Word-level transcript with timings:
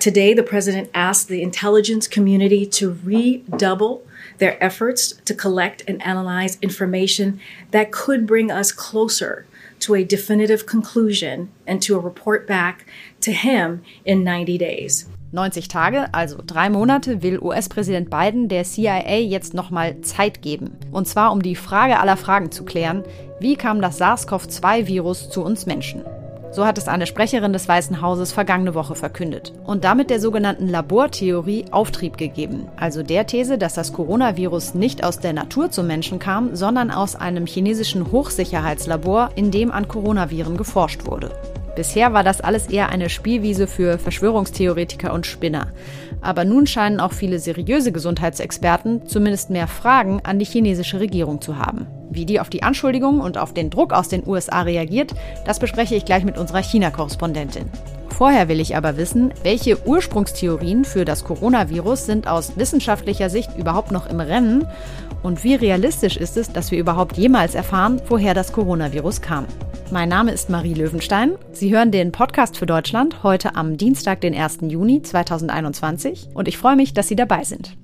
Today, 0.00 0.32
the 0.32 0.44
president 0.44 0.90
asked 0.94 1.28
the 1.28 1.42
intelligence 1.42 2.06
community 2.06 2.64
to 2.66 2.98
redouble 3.02 4.02
their 4.38 4.62
efforts 4.62 5.12
to 5.24 5.34
collect 5.34 5.82
and 5.88 6.00
analyze 6.02 6.56
information 6.62 7.40
that 7.72 7.90
could 7.90 8.26
bring 8.26 8.50
us 8.50 8.70
closer 8.70 9.44
to 9.80 9.94
a 9.94 10.04
definitive 10.04 10.66
conclusion 10.66 11.50
and 11.66 11.82
to 11.82 11.96
a 11.96 11.98
report 11.98 12.46
back 12.46 12.86
to 13.20 13.32
him 13.32 13.82
in 14.04 14.24
90 14.24 14.56
days. 14.56 15.06
90 15.32 15.68
Tage, 15.68 16.08
also 16.12 16.40
drei 16.42 16.70
Monate, 16.70 17.22
will 17.22 17.42
US-Präsident 17.42 18.08
Biden 18.08 18.48
der 18.48 18.64
CIA 18.64 19.20
jetzt 19.20 19.52
nochmal 19.52 20.00
Zeit 20.00 20.42
geben. 20.42 20.76
Und 20.90 21.06
zwar, 21.06 21.32
um 21.32 21.42
die 21.42 21.56
Frage 21.56 21.98
aller 21.98 22.16
Fragen 22.16 22.50
zu 22.50 22.64
klären, 22.64 23.04
wie 23.40 23.56
kam 23.56 23.82
das 23.82 23.98
SARS-CoV-2-Virus 23.98 25.28
zu 25.28 25.42
uns 25.44 25.66
Menschen? 25.66 26.02
So 26.50 26.64
hat 26.64 26.78
es 26.78 26.88
eine 26.88 27.06
Sprecherin 27.06 27.52
des 27.52 27.68
Weißen 27.68 28.00
Hauses 28.00 28.32
vergangene 28.32 28.74
Woche 28.74 28.94
verkündet. 28.94 29.52
Und 29.64 29.84
damit 29.84 30.08
der 30.08 30.18
sogenannten 30.18 30.68
Labortheorie 30.68 31.66
Auftrieb 31.70 32.16
gegeben. 32.16 32.68
Also 32.76 33.02
der 33.02 33.26
These, 33.26 33.58
dass 33.58 33.74
das 33.74 33.92
Coronavirus 33.92 34.74
nicht 34.74 35.04
aus 35.04 35.18
der 35.18 35.34
Natur 35.34 35.70
zum 35.70 35.86
Menschen 35.86 36.18
kam, 36.18 36.56
sondern 36.56 36.90
aus 36.90 37.16
einem 37.16 37.46
chinesischen 37.46 38.10
Hochsicherheitslabor, 38.10 39.30
in 39.34 39.50
dem 39.50 39.70
an 39.70 39.88
Coronaviren 39.88 40.56
geforscht 40.56 41.06
wurde. 41.06 41.30
Bisher 41.76 42.12
war 42.12 42.24
das 42.24 42.40
alles 42.40 42.66
eher 42.66 42.88
eine 42.88 43.08
Spielwiese 43.08 43.68
für 43.68 43.98
Verschwörungstheoretiker 43.98 45.12
und 45.12 45.26
Spinner. 45.26 45.68
Aber 46.20 46.44
nun 46.44 46.66
scheinen 46.66 46.98
auch 46.98 47.12
viele 47.12 47.38
seriöse 47.38 47.92
Gesundheitsexperten 47.92 49.06
zumindest 49.06 49.50
mehr 49.50 49.68
Fragen 49.68 50.20
an 50.24 50.40
die 50.40 50.44
chinesische 50.44 50.98
Regierung 50.98 51.40
zu 51.40 51.56
haben. 51.56 51.86
Wie 52.10 52.26
die 52.26 52.40
auf 52.40 52.50
die 52.50 52.62
Anschuldigungen 52.62 53.20
und 53.20 53.38
auf 53.38 53.52
den 53.52 53.70
Druck 53.70 53.92
aus 53.92 54.08
den 54.08 54.26
USA 54.26 54.62
reagiert, 54.62 55.14
das 55.44 55.58
bespreche 55.58 55.94
ich 55.94 56.04
gleich 56.04 56.24
mit 56.24 56.38
unserer 56.38 56.62
China-Korrespondentin. 56.62 57.66
Vorher 58.18 58.48
will 58.48 58.58
ich 58.58 58.76
aber 58.76 58.96
wissen, 58.96 59.32
welche 59.44 59.86
Ursprungstheorien 59.86 60.84
für 60.84 61.04
das 61.04 61.22
Coronavirus 61.22 62.06
sind 62.06 62.26
aus 62.26 62.56
wissenschaftlicher 62.56 63.30
Sicht 63.30 63.56
überhaupt 63.56 63.92
noch 63.92 64.10
im 64.10 64.18
Rennen 64.18 64.66
und 65.22 65.44
wie 65.44 65.54
realistisch 65.54 66.16
ist 66.16 66.36
es, 66.36 66.52
dass 66.52 66.72
wir 66.72 66.80
überhaupt 66.80 67.16
jemals 67.16 67.54
erfahren, 67.54 68.00
woher 68.08 68.34
das 68.34 68.52
Coronavirus 68.52 69.20
kam. 69.20 69.46
Mein 69.92 70.08
Name 70.08 70.32
ist 70.32 70.50
Marie 70.50 70.74
Löwenstein. 70.74 71.32
Sie 71.52 71.72
hören 71.72 71.92
den 71.92 72.10
Podcast 72.10 72.58
für 72.58 72.66
Deutschland 72.66 73.22
heute 73.22 73.54
am 73.54 73.76
Dienstag, 73.76 74.20
den 74.20 74.34
1. 74.34 74.58
Juni 74.62 75.00
2021 75.02 76.30
und 76.34 76.48
ich 76.48 76.58
freue 76.58 76.76
mich, 76.76 76.94
dass 76.94 77.08
Sie 77.08 77.16
dabei 77.16 77.44
sind. 77.44 77.76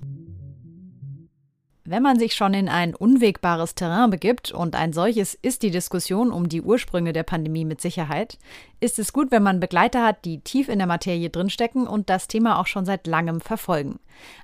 Wenn 1.86 2.02
man 2.02 2.18
sich 2.18 2.34
schon 2.34 2.54
in 2.54 2.70
ein 2.70 2.94
unwegbares 2.94 3.74
Terrain 3.74 4.08
begibt, 4.08 4.50
und 4.50 4.74
ein 4.74 4.94
solches 4.94 5.34
ist 5.34 5.62
die 5.62 5.70
Diskussion 5.70 6.32
um 6.32 6.48
die 6.48 6.62
Ursprünge 6.62 7.12
der 7.12 7.24
Pandemie 7.24 7.66
mit 7.66 7.82
Sicherheit, 7.82 8.38
ist 8.80 8.98
es 8.98 9.12
gut, 9.12 9.30
wenn 9.30 9.42
man 9.42 9.60
Begleiter 9.60 10.02
hat, 10.02 10.24
die 10.24 10.40
tief 10.40 10.70
in 10.70 10.78
der 10.78 10.86
Materie 10.86 11.28
drinstecken 11.28 11.86
und 11.86 12.08
das 12.08 12.26
Thema 12.26 12.58
auch 12.58 12.66
schon 12.66 12.86
seit 12.86 13.06
langem 13.06 13.42
verfolgen. 13.42 14.00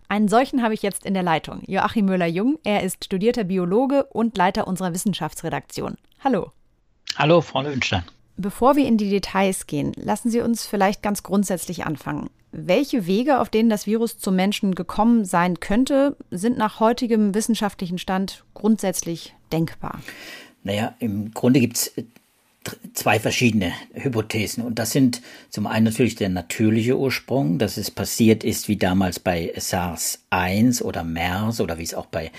Einen 0.06 0.28
solchen 0.28 0.62
habe 0.62 0.74
ich 0.74 0.82
jetzt 0.82 1.06
in 1.06 1.14
der 1.14 1.22
Leitung, 1.22 1.62
Joachim 1.66 2.04
Müller-Jung. 2.04 2.58
Er 2.62 2.82
ist 2.82 3.06
studierter 3.06 3.44
Biologe 3.44 4.04
und 4.04 4.36
Leiter 4.36 4.68
unserer 4.68 4.92
Wissenschaftsredaktion. 4.92 5.96
Hallo. 6.22 6.52
Hallo, 7.16 7.40
Frau 7.40 7.62
Löwenstein. 7.62 8.02
Bevor 8.36 8.76
wir 8.76 8.86
in 8.86 8.98
die 8.98 9.08
Details 9.08 9.66
gehen, 9.66 9.94
lassen 9.96 10.28
Sie 10.28 10.42
uns 10.42 10.66
vielleicht 10.66 11.02
ganz 11.02 11.22
grundsätzlich 11.22 11.86
anfangen. 11.86 12.28
Welche 12.52 13.06
Wege, 13.06 13.38
auf 13.38 13.48
denen 13.48 13.70
das 13.70 13.86
Virus 13.86 14.18
zum 14.18 14.34
Menschen 14.34 14.74
gekommen 14.74 15.24
sein 15.24 15.60
könnte, 15.60 16.16
sind 16.30 16.58
nach 16.58 16.80
heutigem 16.80 17.34
wissenschaftlichen 17.34 17.98
Stand 17.98 18.44
grundsätzlich 18.54 19.34
denkbar? 19.52 20.00
Naja, 20.64 20.94
im 20.98 21.32
Grunde 21.32 21.60
gibt 21.60 21.76
es 21.76 21.92
zwei 22.92 23.18
verschiedene 23.18 23.72
Hypothesen. 23.94 24.64
Und 24.64 24.78
das 24.78 24.90
sind 24.90 25.22
zum 25.48 25.66
einen 25.66 25.86
natürlich 25.86 26.16
der 26.16 26.28
natürliche 26.28 26.98
Ursprung, 26.98 27.58
dass 27.58 27.76
es 27.76 27.90
passiert 27.90 28.44
ist 28.44 28.68
wie 28.68 28.76
damals 28.76 29.18
bei 29.18 29.52
SARS-1 29.56 30.82
oder 30.82 31.04
MERS 31.04 31.60
oder 31.60 31.78
wie 31.78 31.84
es 31.84 31.94
auch 31.94 32.06
bei 32.06 32.30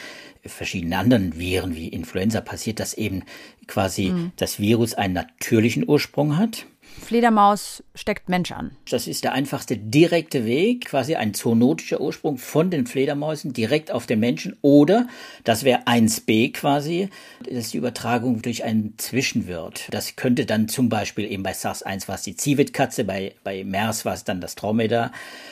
verschiedenen 0.45 0.93
anderen 0.93 1.39
Viren 1.39 1.75
wie 1.75 1.87
Influenza 1.87 2.41
passiert, 2.41 2.79
dass 2.79 2.93
eben 2.93 3.23
quasi 3.67 4.09
mhm. 4.09 4.31
das 4.37 4.59
Virus 4.59 4.93
einen 4.93 5.13
natürlichen 5.13 5.87
Ursprung 5.87 6.37
hat. 6.37 6.65
Fledermaus 7.01 7.83
steckt 7.95 8.29
Mensch 8.29 8.51
an. 8.51 8.71
Das 8.89 9.07
ist 9.07 9.23
der 9.23 9.33
einfachste 9.33 9.75
direkte 9.75 10.45
Weg, 10.45 10.85
quasi 10.85 11.15
ein 11.15 11.33
zoonotischer 11.33 11.99
Ursprung 11.99 12.37
von 12.37 12.69
den 12.69 12.85
Fledermäusen 12.85 13.53
direkt 13.53 13.91
auf 13.91 14.05
den 14.05 14.19
Menschen. 14.19 14.55
Oder, 14.61 15.07
das 15.43 15.63
wäre 15.63 15.87
1b 15.87 16.53
quasi, 16.53 17.09
das 17.43 17.65
ist 17.65 17.73
die 17.73 17.77
Übertragung 17.77 18.41
durch 18.41 18.63
einen 18.63 18.93
Zwischenwirt. 18.97 19.87
Das 19.91 20.15
könnte 20.15 20.45
dann 20.45 20.67
zum 20.67 20.89
Beispiel 20.89 21.29
eben 21.29 21.43
bei 21.43 21.53
SARS-1 21.53 22.07
war 22.07 22.15
es 22.15 22.21
die 22.21 22.35
Zivitkatze, 22.35 23.03
bei, 23.03 23.33
bei 23.43 23.63
MERS 23.63 24.05
war 24.05 24.13
es 24.13 24.23
dann 24.23 24.39
das 24.39 24.55
Dromedar. 24.55 25.11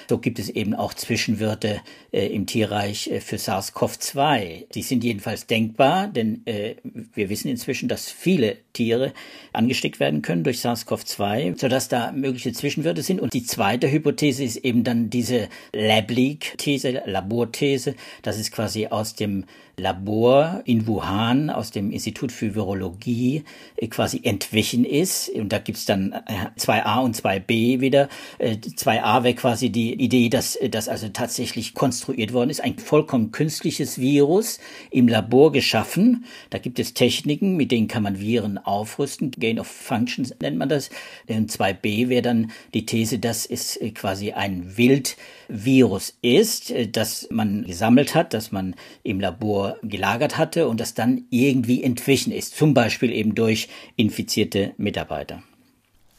So 0.09 0.17
gibt 0.17 0.39
es 0.39 0.49
eben 0.49 0.75
auch 0.75 0.93
Zwischenwirte 0.93 1.81
äh, 2.11 2.27
im 2.27 2.45
Tierreich 2.45 3.09
äh, 3.11 3.21
für 3.21 3.37
SARS-CoV-2. 3.37 4.71
Die 4.73 4.81
sind 4.81 5.03
jedenfalls 5.03 5.47
denkbar, 5.47 6.07
denn 6.07 6.45
äh, 6.45 6.75
wir 7.13 7.29
wissen 7.29 7.49
inzwischen, 7.49 7.89
dass 7.89 8.09
viele 8.09 8.57
Tiere 8.73 9.13
angesteckt 9.53 9.99
werden 9.99 10.21
können 10.21 10.43
durch 10.43 10.59
SARS-CoV-2, 10.59 11.38
sodass 11.55 11.87
da 11.87 12.11
mögliche 12.11 12.53
Zwischenwirte 12.53 13.01
sind. 13.01 13.19
Und 13.19 13.33
die 13.33 13.43
zweite 13.43 13.91
Hypothese 13.91 14.43
ist 14.43 14.57
eben 14.57 14.83
dann 14.83 15.09
diese 15.09 15.49
Lab-Leak-These, 15.73 17.03
Laborthese. 17.05 17.95
Das 18.21 18.39
ist 18.39 18.51
quasi 18.51 18.87
aus 18.87 19.15
dem 19.15 19.45
Labor 19.79 20.61
in 20.65 20.85
Wuhan 20.85 21.49
aus 21.49 21.71
dem 21.71 21.91
Institut 21.91 22.31
für 22.31 22.55
Virologie 22.55 23.43
äh, 23.77 23.87
quasi 23.87 24.21
entwichen 24.23 24.85
ist. 24.85 25.29
Und 25.29 25.51
da 25.51 25.59
gibt's 25.59 25.85
dann 25.85 26.13
2a 26.13 26.99
äh, 26.99 27.03
und 27.03 27.15
2b 27.15 27.79
wieder. 27.79 28.09
2a 28.39 29.19
äh, 29.19 29.23
wäre 29.23 29.33
quasi 29.35 29.69
die 29.69 29.93
Idee, 29.93 30.29
dass 30.29 30.57
das 30.69 30.87
also 30.87 31.09
tatsächlich 31.09 31.73
konstruiert 31.73 32.33
worden 32.33 32.49
ist. 32.49 32.61
Ein 32.61 32.77
vollkommen 32.77 33.31
künstliches 33.31 33.99
Virus 33.99 34.59
im 34.91 35.07
Labor 35.07 35.51
geschaffen. 35.51 36.25
Da 36.49 36.57
gibt 36.57 36.79
es 36.79 36.93
Techniken, 36.93 37.55
mit 37.57 37.71
denen 37.71 37.87
kann 37.87 38.03
man 38.03 38.19
Viren 38.19 38.57
aufrüsten. 38.57 39.31
Gain 39.31 39.59
of 39.59 39.67
Functions 39.67 40.35
nennt 40.41 40.57
man 40.57 40.69
das. 40.69 40.89
Und 41.27 41.51
2b 41.51 42.09
wäre 42.09 42.21
dann 42.21 42.51
die 42.73 42.85
These, 42.85 43.19
dass 43.19 43.45
es 43.45 43.79
quasi 43.95 44.31
ein 44.31 44.77
Wildvirus 44.77 46.17
ist, 46.21 46.73
das 46.91 47.27
man 47.31 47.63
gesammelt 47.65 48.15
hat, 48.15 48.33
das 48.33 48.51
man 48.51 48.75
im 49.03 49.19
Labor 49.19 49.68
gelagert 49.81 50.37
hatte 50.37 50.67
und 50.67 50.79
das 50.79 50.93
dann 50.93 51.25
irgendwie 51.29 51.83
entwichen 51.83 52.31
ist, 52.31 52.55
zum 52.55 52.73
Beispiel 52.73 53.11
eben 53.11 53.35
durch 53.35 53.69
infizierte 53.95 54.73
Mitarbeiter. 54.77 55.43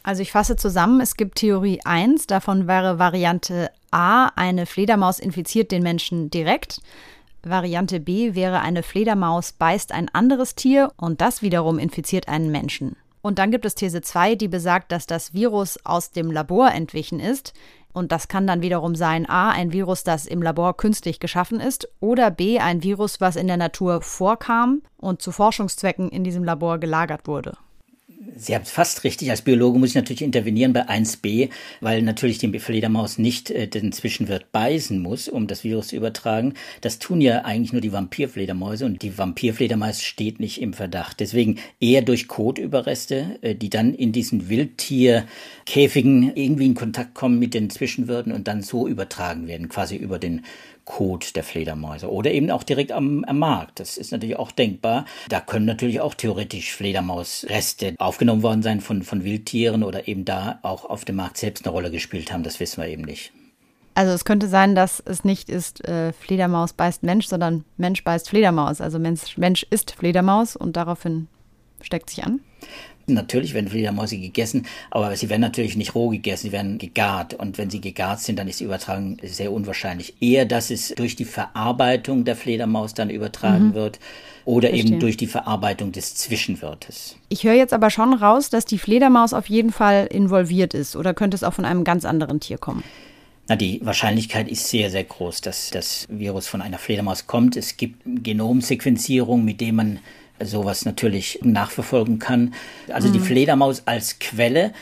Also 0.03 0.23
ich 0.23 0.33
fasse 0.33 0.57
zusammen, 0.57 1.01
es 1.01 1.17
gibt 1.17 1.37
Theorie 1.37 1.81
1, 1.85 2.27
davon 2.27 2.67
wäre 2.67 2.99
Variante 2.99 3.71
A, 3.91 4.29
eine 4.37 4.67
Fledermaus 4.67 5.19
infiziert 5.19 5.73
den 5.73 5.83
Menschen 5.83 6.31
direkt. 6.31 6.81
Variante 7.43 8.01
B 8.01 8.35
wäre 8.35 8.61
eine 8.61 8.83
Fledermaus 8.83 9.53
beißt 9.53 9.93
ein 9.93 10.09
anderes 10.09 10.55
Tier 10.55 10.93
und 10.97 11.21
das 11.21 11.43
wiederum 11.43 11.79
infiziert 11.79 12.29
einen 12.29 12.51
Menschen. 12.51 12.97
Und 13.23 13.39
dann 13.39 13.51
gibt 13.51 13.67
es 13.67 13.75
These 13.75 14.01
2, 14.01 14.35
die 14.35 14.49
besagt, 14.49 14.93
dass 14.93 15.07
das 15.07 15.35
Virus 15.35 15.79
aus 15.85 16.11
dem 16.11 16.31
Labor 16.31 16.73
entwichen 16.73 17.21
ist. 17.21 17.53
Und 17.93 18.13
das 18.13 18.29
kann 18.29 18.47
dann 18.47 18.63
wiederum 18.63 18.95
sein 18.95 19.29
A, 19.29 19.51
ein 19.51 19.73
Virus, 19.73 20.05
das 20.05 20.27
im 20.27 20.43
Labor 20.43 20.77
künstlich 20.77 21.21
geschaffen 21.21 21.61
ist, 21.61 21.89
oder 22.01 22.31
B, 22.31 22.59
ein 22.59 22.83
Virus, 22.83 23.21
was 23.21 23.37
in 23.37 23.47
der 23.47 23.57
Natur 23.57 24.01
vorkam 24.01 24.83
und 24.97 25.23
zu 25.23 25.33
Forschungszwecken 25.33 26.09
in 26.09 26.25
diesem 26.25 26.45
Labor 26.45 26.79
gelagert 26.79 27.27
wurde. 27.27 27.57
Sie 28.37 28.55
haben 28.55 28.65
es 28.65 28.71
fast 28.71 29.05
richtig. 29.05 29.31
Als 29.31 29.41
Biologe 29.41 29.79
muss 29.79 29.91
ich 29.91 29.95
natürlich 29.95 30.21
intervenieren 30.21 30.75
bei 30.75 30.87
1b, 30.87 31.49
weil 31.81 32.03
natürlich 32.03 32.37
die 32.37 32.59
Fledermaus 32.59 33.17
nicht 33.17 33.51
äh, 33.51 33.67
den 33.67 33.93
Zwischenwirt 33.93 34.53
beißen 34.53 35.01
muss, 35.01 35.27
um 35.27 35.47
das 35.47 35.65
Virus 35.65 35.89
zu 35.89 35.97
übertragen. 35.97 36.53
Das 36.83 36.99
tun 36.99 37.23
ja 37.23 37.47
eigentlich 37.47 37.73
nur 37.73 37.81
die 37.81 37.95
Vampirfledermäuse 37.95 38.85
und 38.85 39.01
die 39.01 39.17
Vampirfledermaus 39.17 40.03
steht 40.03 40.39
nicht 40.39 40.61
im 40.61 40.75
Verdacht. 40.75 41.21
Deswegen 41.21 41.61
eher 41.81 42.03
durch 42.03 42.29
Kotüberreste, 42.29 43.39
äh, 43.41 43.55
die 43.55 43.71
dann 43.71 43.95
in 43.95 44.13
diesen 44.13 44.51
Wildtierkäfigen 44.51 46.37
irgendwie 46.37 46.67
in 46.67 46.75
Kontakt 46.75 47.15
kommen 47.15 47.39
mit 47.39 47.55
den 47.55 47.71
Zwischenwirten 47.71 48.33
und 48.33 48.49
dann 48.49 48.61
so 48.61 48.87
übertragen 48.87 49.47
werden, 49.47 49.71
quasi 49.71 49.97
über 49.97 50.19
den 50.19 50.43
Kot 50.91 51.37
der 51.37 51.45
Fledermäuse 51.45 52.11
oder 52.11 52.33
eben 52.33 52.51
auch 52.51 52.65
direkt 52.65 52.91
am, 52.91 53.25
am, 53.25 53.39
Markt. 53.39 53.79
Das 53.79 53.97
ist 53.97 54.11
natürlich 54.11 54.37
auch 54.37 54.51
denkbar. 54.51 55.05
Da 55.29 55.41
können 55.41 55.65
natürlich 55.65 56.01
auch 56.01 56.15
theoretisch 56.15 56.73
Fledermausreste 56.73 57.95
aufgenommen 58.11 58.43
worden 58.43 58.63
sein 58.63 58.81
von, 58.81 59.05
von 59.05 59.23
Wildtieren 59.23 59.85
oder 59.85 60.09
eben 60.09 60.25
da 60.25 60.59
auch 60.63 60.85
auf 60.85 61.05
dem 61.05 61.15
Markt 61.15 61.39
selbst 61.39 61.65
eine 61.65 61.73
Rolle 61.73 61.93
gespielt 61.93 62.33
haben. 62.33 62.43
Das 62.43 62.59
wissen 62.59 62.83
wir 62.83 62.89
eben 62.89 63.03
nicht. 63.03 63.33
Also 63.95 64.13
es 64.13 64.25
könnte 64.25 64.49
sein, 64.49 64.75
dass 64.75 65.01
es 65.07 65.23
nicht 65.23 65.49
ist 65.49 65.87
äh, 65.87 66.13
Fledermaus 66.13 66.73
beißt 66.73 67.05
Mensch, 67.05 67.29
sondern 67.29 67.65
Mensch 67.77 68.03
beißt 68.03 68.29
Fledermaus. 68.29 68.81
Also 68.81 68.99
Mensch, 68.99 69.39
Mensch 69.39 69.65
ist 69.71 69.93
Fledermaus 69.93 70.57
und 70.57 70.77
daraufhin 70.77 71.29
steckt 71.83 72.11
sich 72.11 72.25
an. 72.25 72.41
Natürlich 73.15 73.55
werden 73.55 73.69
Fledermäuse 73.69 74.19
gegessen, 74.19 74.67
aber 74.91 75.15
sie 75.17 75.29
werden 75.29 75.41
natürlich 75.41 75.77
nicht 75.77 75.95
roh 75.95 76.09
gegessen, 76.09 76.49
sie 76.49 76.53
werden 76.53 76.79
gegart. 76.79 77.35
Und 77.35 77.59
wenn 77.59 77.71
sie 77.71 77.81
gegart 77.81 78.21
sind, 78.21 78.39
dann 78.39 78.49
ist 78.49 78.61
die 78.61 78.65
Übertragung 78.65 79.17
sehr 79.23 79.53
unwahrscheinlich. 79.53 80.15
Eher, 80.21 80.45
dass 80.45 80.71
es 80.71 80.89
durch 80.97 81.17
die 81.17 81.25
Verarbeitung 81.25 82.25
der 82.25 82.37
Fledermaus 82.37 82.95
dann 82.95 83.11
übertragen 83.11 83.69
mhm. 83.69 83.75
wird 83.75 84.01
oder 84.45 84.69
Verstehe. 84.69 84.91
eben 84.91 85.01
durch 85.01 85.17
die 85.17 85.27
Verarbeitung 85.27 85.93
des 85.93 86.15
Zwischenwirtes. 86.15 87.17
Ich 87.29 87.45
höre 87.45 87.55
jetzt 87.55 87.73
aber 87.73 87.91
schon 87.91 88.15
raus, 88.15 88.51
dass 88.51 88.65
die 88.65 88.79
Fledermaus 88.79 89.33
auf 89.33 89.49
jeden 89.49 89.73
Fall 89.73 90.07
involviert 90.11 90.75
ist 90.75 90.97
oder 90.97 91.15
könnte 91.15 91.35
es 91.35 91.45
auch 91.45 91.55
von 91.55 91.65
einem 91.65 91.85
ganz 91.85 92.05
anderen 92.05 92.41
Tier 92.41 92.59
kommen? 92.59 92.83
Na, 93.51 93.57
die 93.57 93.81
Wahrscheinlichkeit 93.85 94.49
ist 94.49 94.69
sehr, 94.69 94.91
sehr 94.91 95.03
groß, 95.03 95.41
dass 95.41 95.71
das 95.71 96.07
Virus 96.09 96.47
von 96.47 96.63
einer 96.63 96.79
Fledermaus 96.79 97.27
kommt. 97.27 97.57
Es 97.57 97.77
gibt 97.77 98.01
Genomsequenzierung, 98.05 99.45
mit 99.45 99.61
dem 99.61 99.75
man 99.75 99.99
sowas 100.43 100.85
natürlich 100.85 101.41
nachverfolgen 101.43 102.19
kann. 102.19 102.55
Also 102.89 103.09
mhm. 103.09 103.13
die 103.15 103.21
Fledermaus 103.21 103.83
als 103.87 104.19
Quelle, 104.19 104.73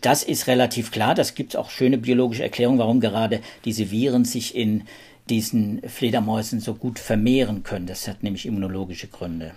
das 0.00 0.22
ist 0.22 0.46
relativ 0.46 0.90
klar. 0.90 1.14
Das 1.14 1.34
gibt 1.34 1.56
auch 1.56 1.70
schöne 1.70 1.98
biologische 1.98 2.42
Erklärungen, 2.42 2.78
warum 2.78 3.00
gerade 3.00 3.40
diese 3.64 3.90
Viren 3.90 4.24
sich 4.24 4.54
in 4.54 4.84
diesen 5.28 5.80
Fledermäusen 5.86 6.60
so 6.60 6.74
gut 6.74 6.98
vermehren 6.98 7.62
können. 7.62 7.86
Das 7.86 8.08
hat 8.08 8.22
nämlich 8.22 8.46
immunologische 8.46 9.06
Gründe. 9.06 9.52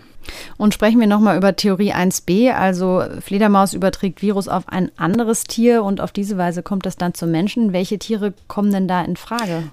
Und 0.58 0.74
sprechen 0.74 1.00
wir 1.00 1.08
nochmal 1.08 1.38
über 1.38 1.56
Theorie 1.56 1.94
1b, 1.94 2.52
also 2.52 3.04
Fledermaus 3.22 3.74
überträgt 3.74 4.22
Virus 4.22 4.48
auf 4.48 4.68
ein 4.70 4.92
anderes 4.98 5.44
Tier 5.44 5.84
und 5.84 6.02
auf 6.02 6.12
diese 6.12 6.38
Weise 6.38 6.64
kommt 6.64 6.86
es 6.86 6.98
dann 6.98 7.14
zum 7.14 7.32
Menschen. 7.32 7.74
Welche 7.74 8.00
Tiere 8.00 8.34
kommen 8.48 8.72
denn 8.72 8.88
da 8.88 9.04
in 9.04 9.18
Frage? 9.18 9.64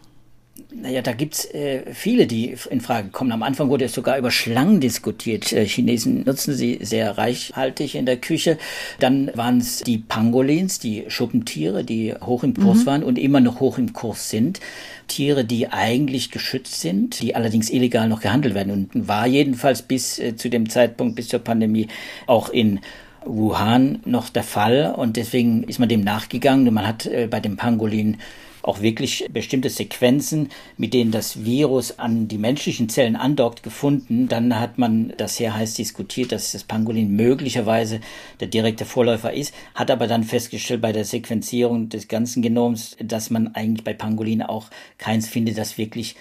Naja, 0.71 1.03
da 1.03 1.13
gibt's 1.13 1.45
äh, 1.47 1.93
viele, 1.93 2.27
die 2.27 2.57
in 2.71 2.81
Frage 2.81 3.09
kommen. 3.09 3.33
Am 3.33 3.43
Anfang 3.43 3.69
wurde 3.69 3.87
es 3.87 3.93
sogar 3.93 4.19
über 4.19 4.31
Schlangen 4.31 4.81
diskutiert. 4.81 5.53
Äh, 5.53 5.67
Chinesen 5.67 6.25
nutzen 6.25 6.55
sie 6.55 6.79
sehr 6.83 7.19
reichhaltig 7.19 7.95
in 7.95 8.07
der 8.07 8.17
Küche. 8.17 8.59
Dann 8.99 9.31
waren 9.35 9.59
es 9.59 9.81
die 9.81 9.99
Pangolins, 9.99 10.79
die 10.79 11.05
Schuppentiere, 11.09 11.85
die 11.85 12.15
hoch 12.15 12.45
im 12.45 12.55
Kurs 12.55 12.79
mhm. 12.79 12.87
waren 12.87 13.03
und 13.03 13.19
immer 13.19 13.41
noch 13.41 13.61
hoch 13.61 13.79
im 13.79 13.93
Kurs 13.93 14.31
sind. 14.31 14.61
Tiere, 15.09 15.45
die 15.45 15.69
eigentlich 15.69 16.31
geschützt 16.31 16.81
sind, 16.81 17.21
die 17.21 17.35
allerdings 17.35 17.71
illegal 17.71 18.09
noch 18.09 18.21
gehandelt 18.21 18.55
werden. 18.55 18.73
Und 18.73 19.09
war 19.09 19.27
jedenfalls 19.27 19.83
bis 19.83 20.19
äh, 20.19 20.37
zu 20.37 20.49
dem 20.49 20.69
Zeitpunkt, 20.69 21.17
bis 21.17 21.29
zur 21.29 21.41
Pandemie, 21.41 21.89
auch 22.27 22.49
in 22.49 22.81
Wuhan 23.25 24.01
noch 24.05 24.29
der 24.29 24.43
Fall. 24.43 24.95
Und 24.97 25.17
deswegen 25.17 25.65
ist 25.65 25.79
man 25.79 25.89
dem 25.89 26.03
nachgegangen. 26.03 26.67
Und 26.69 26.75
man 26.75 26.87
hat 26.87 27.07
äh, 27.07 27.29
bei 27.31 27.41
dem 27.41 27.57
Pangolin 27.57 28.19
auch 28.63 28.81
wirklich 28.81 29.29
bestimmte 29.33 29.71
Sequenzen, 29.71 30.49
mit 30.77 30.95
denen 30.95 31.11
das 31.11 31.45
Virus 31.45 31.99
an 31.99 32.29
die 32.29 32.39
menschlichen 32.39 32.89
Zellen 32.89 33.17
andockt, 33.17 33.63
gefunden. 33.63 34.29
Dann 34.29 34.59
hat 34.59 34.79
man 34.79 35.13
das 35.17 35.37
sehr 35.37 35.55
heiß 35.55 35.75
diskutiert, 35.75 36.33
dass 36.33 36.53
das 36.53 36.65
Pangolin 36.65 37.15
möglicherweise 37.15 38.01
der 38.41 38.49
direkte 38.49 38.85
Vorläufer 38.85 39.33
ist, 39.33 39.53
hat 39.75 39.91
aber 39.91 40.07
dann 40.07 40.25
festgestellt 40.25 40.81
bei 40.81 40.93
der 40.93 41.05
Sequenzierung 41.05 41.89
des 41.89 42.09
ganzen 42.09 42.43
Genoms, 42.43 42.97
dass 43.01 43.31
man 43.31 43.55
eigentlich 43.55 43.85
bei 43.85 43.95
Pangolin 43.95 44.43
auch 44.43 44.71
keins 44.99 45.29
findet, 45.29 45.59
das 45.59 45.79
wirklich 45.79 46.17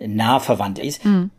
nah 0.00 0.40
verwandt 0.40 0.78
ist. 0.78 1.04
Mhm. 1.04 1.30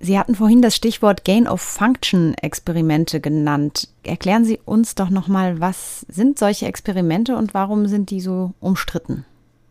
Sie 0.00 0.18
hatten 0.18 0.34
vorhin 0.34 0.60
das 0.60 0.76
Stichwort 0.76 1.24
Gain-of-Function-Experimente 1.24 3.20
genannt. 3.20 3.88
Erklären 4.02 4.44
Sie 4.44 4.60
uns 4.64 4.94
doch 4.94 5.08
nochmal, 5.08 5.60
was 5.60 6.04
sind 6.08 6.38
solche 6.38 6.66
Experimente 6.66 7.36
und 7.36 7.54
warum 7.54 7.86
sind 7.86 8.10
die 8.10 8.20
so 8.20 8.52
umstritten? 8.60 9.24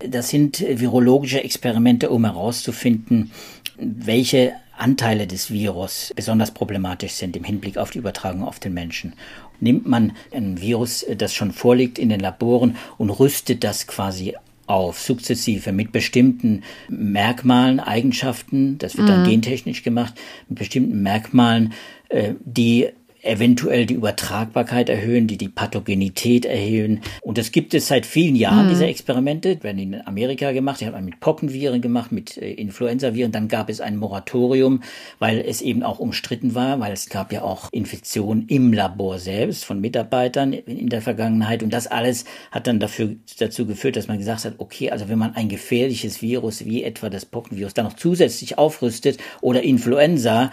Das 0.07 0.29
sind 0.29 0.59
virologische 0.59 1.43
Experimente, 1.43 2.09
um 2.09 2.25
herauszufinden, 2.25 3.31
welche 3.77 4.53
Anteile 4.77 5.27
des 5.27 5.51
Virus 5.51 6.11
besonders 6.15 6.51
problematisch 6.51 7.13
sind 7.13 7.35
im 7.35 7.43
Hinblick 7.43 7.77
auf 7.77 7.91
die 7.91 7.99
Übertragung 7.99 8.43
auf 8.43 8.59
den 8.59 8.73
Menschen. 8.73 9.13
Nimmt 9.59 9.87
man 9.87 10.13
ein 10.33 10.59
Virus, 10.59 11.05
das 11.17 11.33
schon 11.33 11.51
vorliegt 11.51 11.99
in 11.99 12.09
den 12.09 12.19
Laboren 12.19 12.75
und 12.97 13.09
rüstet 13.09 13.63
das 13.63 13.87
quasi 13.87 14.35
auf 14.65 14.99
sukzessive 14.99 15.71
mit 15.71 15.91
bestimmten 15.91 16.63
Merkmalen, 16.89 17.79
Eigenschaften, 17.79 18.77
das 18.77 18.97
wird 18.97 19.09
dann 19.09 19.23
mhm. 19.23 19.29
gentechnisch 19.29 19.83
gemacht, 19.83 20.13
mit 20.47 20.59
bestimmten 20.59 21.01
Merkmalen, 21.03 21.73
äh, 22.09 22.33
die 22.43 22.89
eventuell 23.23 23.85
die 23.85 23.93
Übertragbarkeit 23.93 24.89
erhöhen, 24.89 25.27
die 25.27 25.37
die 25.37 25.49
Pathogenität 25.49 26.45
erhöhen. 26.45 27.01
Und 27.21 27.37
das 27.37 27.51
gibt 27.51 27.73
es 27.73 27.87
seit 27.87 28.05
vielen 28.05 28.35
Jahren, 28.35 28.65
mhm. 28.65 28.69
diese 28.69 28.85
Experimente, 28.85 29.63
werden 29.63 29.79
in 29.79 30.05
Amerika 30.05 30.51
gemacht, 30.51 30.81
die 30.81 30.85
hat 30.85 30.93
man 30.93 31.05
mit 31.05 31.19
Pockenviren 31.19 31.81
gemacht, 31.81 32.11
mit 32.11 32.37
äh, 32.37 32.51
Influenzaviren. 32.51 33.31
Dann 33.31 33.47
gab 33.47 33.69
es 33.69 33.81
ein 33.81 33.97
Moratorium, 33.97 34.81
weil 35.19 35.39
es 35.39 35.61
eben 35.61 35.83
auch 35.83 35.99
umstritten 35.99 36.53
war, 36.53 36.79
weil 36.79 36.91
es 36.91 37.09
gab 37.09 37.31
ja 37.31 37.43
auch 37.43 37.69
Infektionen 37.71 38.45
im 38.47 38.73
Labor 38.73 39.19
selbst 39.19 39.63
von 39.63 39.79
Mitarbeitern 39.79 40.53
in 40.53 40.89
der 40.89 41.01
Vergangenheit. 41.01 41.63
Und 41.63 41.73
das 41.73 41.87
alles 41.87 42.25
hat 42.51 42.67
dann 42.67 42.79
dafür, 42.79 43.15
dazu 43.39 43.65
geführt, 43.65 43.95
dass 43.95 44.07
man 44.07 44.17
gesagt 44.17 44.45
hat, 44.45 44.55
okay, 44.57 44.91
also 44.91 45.07
wenn 45.07 45.19
man 45.19 45.35
ein 45.35 45.47
gefährliches 45.47 46.21
Virus 46.21 46.65
wie 46.65 46.83
etwa 46.83 47.09
das 47.09 47.25
Pockenvirus 47.25 47.73
dann 47.73 47.85
noch 47.85 47.93
zusätzlich 47.93 48.57
aufrüstet 48.57 49.17
oder 49.41 49.63
Influenza, 49.63 50.51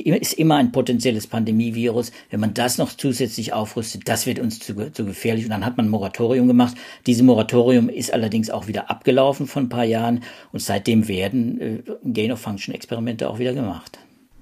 ist 0.00 0.34
immer 0.34 0.56
ein 0.56 0.72
potenzielles 0.72 1.26
Pandemievirus. 1.26 2.12
Wenn 2.30 2.40
man 2.40 2.54
das 2.54 2.78
noch 2.78 2.92
zusätzlich 2.92 3.52
aufrüstet, 3.52 4.08
das 4.08 4.26
wird 4.26 4.38
uns 4.38 4.58
zu, 4.60 4.92
zu 4.92 5.04
gefährlich. 5.04 5.44
Und 5.44 5.50
dann 5.50 5.64
hat 5.64 5.76
man 5.76 5.86
ein 5.86 5.90
Moratorium 5.90 6.46
gemacht. 6.46 6.76
Dieses 7.06 7.22
Moratorium 7.22 7.88
ist 7.88 8.12
allerdings 8.12 8.50
auch 8.50 8.66
wieder 8.66 8.90
abgelaufen 8.90 9.46
von 9.46 9.64
ein 9.64 9.68
paar 9.68 9.84
Jahren. 9.84 10.22
Und 10.52 10.60
seitdem 10.60 11.08
werden 11.08 11.60
äh, 11.60 11.82
Gain-of-Function-Experimente 12.04 13.28
auch 13.28 13.38
wieder 13.38 13.54
gemacht. 13.54 13.98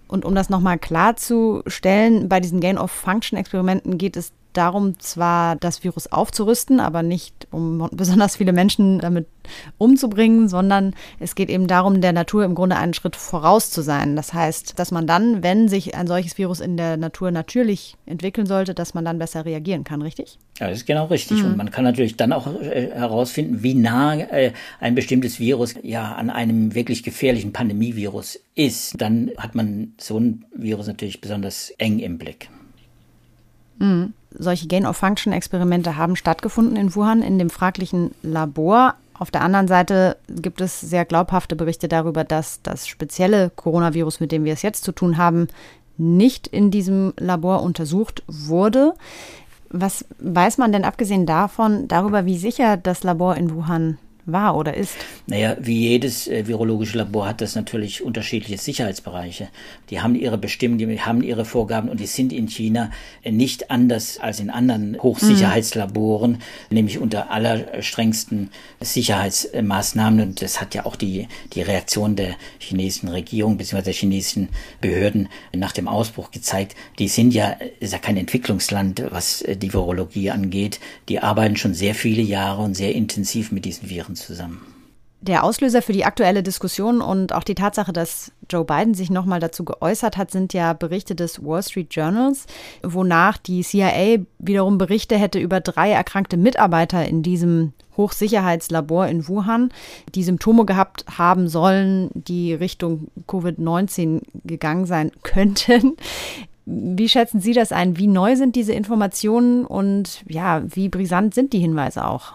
Und 0.08 0.24
um 0.24 0.34
das 0.34 0.50
nochmal 0.50 0.78
klarzustellen, 0.78 2.28
bei 2.28 2.40
diesen 2.40 2.60
Gain-of-Function-Experimenten 2.60 3.98
geht 3.98 4.16
es 4.16 4.32
darum, 4.56 4.98
zwar 4.98 5.56
das 5.56 5.84
Virus 5.84 6.06
aufzurüsten, 6.10 6.80
aber 6.80 7.02
nicht 7.02 7.46
um 7.50 7.88
besonders 7.92 8.36
viele 8.36 8.52
Menschen 8.52 8.98
damit 8.98 9.26
umzubringen, 9.78 10.48
sondern 10.48 10.94
es 11.20 11.34
geht 11.34 11.48
eben 11.48 11.66
darum, 11.66 12.00
der 12.00 12.12
Natur 12.12 12.44
im 12.44 12.54
Grunde 12.54 12.76
einen 12.76 12.94
Schritt 12.94 13.16
voraus 13.16 13.70
zu 13.70 13.82
sein. 13.82 14.16
Das 14.16 14.34
heißt, 14.34 14.78
dass 14.78 14.90
man 14.90 15.06
dann, 15.06 15.42
wenn 15.42 15.68
sich 15.68 15.94
ein 15.94 16.06
solches 16.06 16.36
Virus 16.38 16.60
in 16.60 16.76
der 16.76 16.96
Natur 16.96 17.30
natürlich 17.30 17.96
entwickeln 18.06 18.46
sollte, 18.46 18.74
dass 18.74 18.94
man 18.94 19.04
dann 19.04 19.18
besser 19.18 19.44
reagieren 19.44 19.84
kann, 19.84 20.02
richtig? 20.02 20.38
Ja, 20.58 20.68
das 20.68 20.78
ist 20.78 20.86
genau 20.86 21.06
richtig. 21.06 21.38
Mhm. 21.38 21.46
Und 21.46 21.56
man 21.56 21.70
kann 21.70 21.84
natürlich 21.84 22.16
dann 22.16 22.32
auch 22.32 22.46
äh, 22.60 22.90
herausfinden, 22.92 23.62
wie 23.62 23.74
nah 23.74 24.18
äh, 24.18 24.52
ein 24.80 24.94
bestimmtes 24.94 25.38
Virus 25.38 25.74
ja 25.82 26.14
an 26.14 26.30
einem 26.30 26.74
wirklich 26.74 27.02
gefährlichen 27.02 27.52
Pandemievirus 27.52 28.40
ist. 28.54 29.00
Dann 29.00 29.30
hat 29.36 29.54
man 29.54 29.92
so 29.98 30.18
ein 30.18 30.44
Virus 30.54 30.86
natürlich 30.86 31.20
besonders 31.20 31.70
eng 31.78 31.98
im 31.98 32.18
Blick. 32.18 32.48
Mhm. 33.78 34.14
Solche 34.38 34.68
Gain-of-Function-Experimente 34.68 35.96
haben 35.96 36.16
stattgefunden 36.16 36.76
in 36.76 36.94
Wuhan 36.94 37.22
in 37.22 37.38
dem 37.38 37.50
fraglichen 37.50 38.12
Labor. 38.22 38.94
Auf 39.18 39.30
der 39.30 39.40
anderen 39.40 39.68
Seite 39.68 40.16
gibt 40.28 40.60
es 40.60 40.80
sehr 40.80 41.04
glaubhafte 41.04 41.56
Berichte 41.56 41.88
darüber, 41.88 42.24
dass 42.24 42.60
das 42.62 42.86
spezielle 42.86 43.50
Coronavirus, 43.50 44.20
mit 44.20 44.32
dem 44.32 44.44
wir 44.44 44.52
es 44.52 44.62
jetzt 44.62 44.84
zu 44.84 44.92
tun 44.92 45.16
haben, 45.16 45.48
nicht 45.96 46.46
in 46.46 46.70
diesem 46.70 47.14
Labor 47.16 47.62
untersucht 47.62 48.22
wurde. 48.26 48.94
Was 49.70 50.04
weiß 50.18 50.58
man 50.58 50.72
denn 50.72 50.84
abgesehen 50.84 51.26
davon 51.26 51.88
darüber, 51.88 52.26
wie 52.26 52.38
sicher 52.38 52.76
das 52.76 53.02
Labor 53.02 53.36
in 53.36 53.54
Wuhan 53.54 53.98
war 54.26 54.56
oder 54.56 54.74
ist? 54.74 54.96
Naja, 55.26 55.56
wie 55.60 55.88
jedes 55.88 56.26
äh, 56.26 56.46
virologische 56.46 56.98
Labor 56.98 57.28
hat 57.28 57.40
das 57.40 57.54
natürlich 57.54 58.02
unterschiedliche 58.02 58.58
Sicherheitsbereiche. 58.58 59.48
Die 59.90 60.00
haben 60.00 60.16
ihre 60.16 60.36
Bestimmungen, 60.36 60.88
die 60.88 61.00
haben 61.00 61.22
ihre 61.22 61.44
Vorgaben 61.44 61.88
und 61.88 62.00
die 62.00 62.06
sind 62.06 62.32
in 62.32 62.48
China 62.48 62.90
äh, 63.22 63.30
nicht 63.30 63.70
anders 63.70 64.18
als 64.18 64.40
in 64.40 64.50
anderen 64.50 65.00
Hochsicherheitslaboren, 65.00 66.32
mhm. 66.32 66.38
nämlich 66.70 66.98
unter 66.98 67.30
allerstrengsten 67.30 68.50
Sicherheitsmaßnahmen. 68.80 70.20
Und 70.20 70.42
das 70.42 70.60
hat 70.60 70.74
ja 70.74 70.86
auch 70.86 70.96
die, 70.96 71.28
die 71.52 71.62
Reaktion 71.62 72.16
der 72.16 72.34
chinesischen 72.58 73.08
Regierung 73.08 73.56
bzw. 73.56 73.82
der 73.82 73.92
chinesischen 73.92 74.48
Behörden 74.80 75.28
nach 75.54 75.72
dem 75.72 75.86
Ausbruch 75.86 76.32
gezeigt. 76.32 76.74
Die 76.98 77.08
sind 77.08 77.32
ja, 77.32 77.56
ist 77.78 77.92
ja 77.92 77.98
kein 77.98 78.16
Entwicklungsland, 78.16 79.04
was 79.10 79.42
äh, 79.42 79.56
die 79.56 79.72
Virologie 79.72 80.30
angeht. 80.30 80.80
Die 81.08 81.20
arbeiten 81.20 81.56
schon 81.56 81.74
sehr 81.74 81.94
viele 81.94 82.22
Jahre 82.22 82.62
und 82.62 82.74
sehr 82.74 82.92
intensiv 82.92 83.52
mit 83.52 83.64
diesen 83.64 83.88
Viren 83.88 84.15
zusammen. 84.16 84.60
Der 85.22 85.44
Auslöser 85.44 85.80
für 85.80 85.94
die 85.94 86.04
aktuelle 86.04 86.42
Diskussion 86.42 87.00
und 87.00 87.32
auch 87.32 87.42
die 87.42 87.54
Tatsache, 87.54 87.92
dass 87.92 88.32
Joe 88.50 88.64
Biden 88.64 88.94
sich 88.94 89.10
nochmal 89.10 89.40
dazu 89.40 89.64
geäußert 89.64 90.16
hat, 90.16 90.30
sind 90.30 90.52
ja 90.52 90.72
Berichte 90.74 91.14
des 91.14 91.44
Wall 91.44 91.62
Street 91.62 91.92
Journals, 91.94 92.46
wonach 92.82 93.38
die 93.38 93.62
CIA 93.62 94.18
wiederum 94.38 94.78
Berichte 94.78 95.16
hätte 95.16 95.38
über 95.38 95.60
drei 95.60 95.90
erkrankte 95.90 96.36
Mitarbeiter 96.36 97.06
in 97.06 97.22
diesem 97.22 97.72
Hochsicherheitslabor 97.96 99.06
in 99.06 99.26
Wuhan, 99.26 99.70
die 100.14 100.22
Symptome 100.22 100.66
gehabt 100.66 101.06
haben 101.16 101.48
sollen, 101.48 102.10
die 102.12 102.52
Richtung 102.52 103.08
Covid-19 103.26 104.20
gegangen 104.44 104.84
sein 104.84 105.12
könnten. 105.22 105.96
Wie 106.66 107.08
schätzen 107.08 107.40
Sie 107.40 107.52
das 107.52 107.72
ein? 107.72 107.96
Wie 107.96 108.06
neu 108.06 108.36
sind 108.36 108.54
diese 108.54 108.74
Informationen 108.74 109.64
und 109.64 110.22
ja, 110.28 110.62
wie 110.66 110.88
brisant 110.88 111.34
sind 111.34 111.52
die 111.52 111.60
Hinweise 111.60 112.04
auch? 112.04 112.34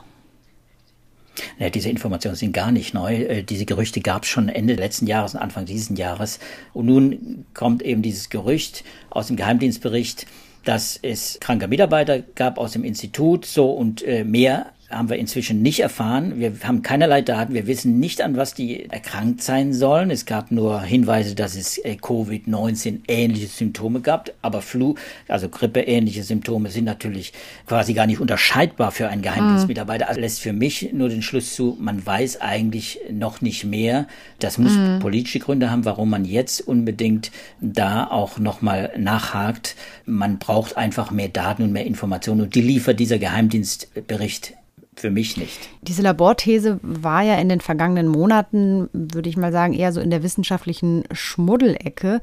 Ja, 1.60 1.70
diese 1.70 1.90
Informationen 1.90 2.36
sind 2.36 2.54
gar 2.54 2.72
nicht 2.72 2.94
neu. 2.94 3.16
Äh, 3.16 3.44
diese 3.44 3.66
Gerüchte 3.66 4.02
gab 4.02 4.24
es 4.24 4.30
schon 4.30 4.50
Ende 4.50 4.76
letzten 4.76 5.08
Jahres 5.08 5.34
und 5.34 5.42
Anfang 5.42 5.66
dieses 5.66 5.98
Jahres. 5.98 6.40
Und 6.74 6.86
nun 6.88 7.46
kommt 7.54 7.82
eben 7.82 8.02
dieses 8.02 8.30
Gerücht 8.30 8.84
aus 9.10 9.28
dem 9.28 9.36
Geheimdienstbericht, 9.36 10.28
dass 10.66 11.00
es 11.02 11.40
kranke 11.40 11.68
Mitarbeiter 11.68 12.20
gab 12.20 12.58
aus 12.58 12.74
dem 12.74 12.84
Institut, 12.84 13.46
so 13.46 13.72
und 13.72 14.04
äh, 14.04 14.24
mehr 14.24 14.74
haben 14.92 15.10
wir 15.10 15.18
inzwischen 15.18 15.62
nicht 15.62 15.80
erfahren. 15.80 16.40
Wir 16.40 16.54
haben 16.64 16.82
keinerlei 16.82 17.22
Daten. 17.22 17.54
Wir 17.54 17.68
wissen 17.68 18.00
nicht, 18.00 18.22
an 18.22 18.36
was 18.36 18.54
die 18.54 18.90
erkrankt 18.90 19.42
sein 19.42 19.74
sollen. 19.74 20.12
Es 20.12 20.26
gab 20.26 20.52
nur 20.52 20.82
Hinweise, 20.82 21.36
dass 21.36 21.56
es 21.56 21.78
äh, 21.80 21.98
Covid-19 22.02 23.02
ähnliche 23.08 23.48
Symptome 23.48 24.02
gab. 24.02 24.32
Aber 24.42 24.62
Flu, 24.62 24.96
also 25.28 25.50
Grippe 25.50 25.82
ähnliche 25.82 26.24
Symptome 26.24 26.70
sind 26.70 26.86
natürlich 26.86 27.34
quasi 27.68 27.94
gar 27.94 28.06
nicht 28.06 28.20
unterscheidbar 28.20 28.92
für 28.92 29.08
einen 29.08 29.22
Geheimdienstmitarbeiter. 29.22 30.08
Also 30.08 30.22
lässt 30.22 30.42
für 30.42 30.54
mich 30.54 30.92
nur 30.94 31.10
den 31.10 31.22
Schluss 31.22 31.56
zu, 31.56 31.78
man 31.80 32.06
weiß 32.06 32.42
eigentlich 32.42 33.00
noch 33.12 33.42
nicht 33.42 33.64
mehr. 33.64 34.08
Das 34.40 34.58
muss 34.58 34.74
mhm. 34.74 35.00
politische 35.00 35.40
Gründe 35.40 35.72
haben, 35.72 35.86
warum 35.86 36.10
man 36.10 36.26
jetzt 36.26 36.62
unbedingt 36.62 37.32
da 37.60 38.06
auch 38.08 38.38
nochmal 38.38 38.92
nachhakt. 38.98 39.76
Man 40.06 40.40
braucht 40.40 40.78
einfach 40.78 41.12
mehr 41.12 41.30
Daten 41.30 41.64
und 41.64 41.72
mehr 41.72 41.86
Informationen. 41.86 42.42
Und 42.42 42.56
die 42.56 42.62
liefert 42.62 43.00
dieser 43.00 43.18
Geheimdienstbericht 43.18 44.54
für 45.02 45.10
mich 45.10 45.36
nicht. 45.36 45.70
Diese 45.82 46.02
Laborthese 46.02 46.80
war 46.84 47.24
ja 47.24 47.36
in 47.36 47.50
den 47.50 47.60
vergangenen 47.60 48.08
Monaten, 48.08 48.88
würde 48.94 49.30
ich 49.30 49.36
mal 49.36 49.52
sagen, 49.52 49.74
eher 49.74 49.92
so 49.92 50.00
in 50.00 50.12
der 50.12 50.24
wissenschaftlichen 50.24 51.04
Schmuddelecke. 51.12 52.22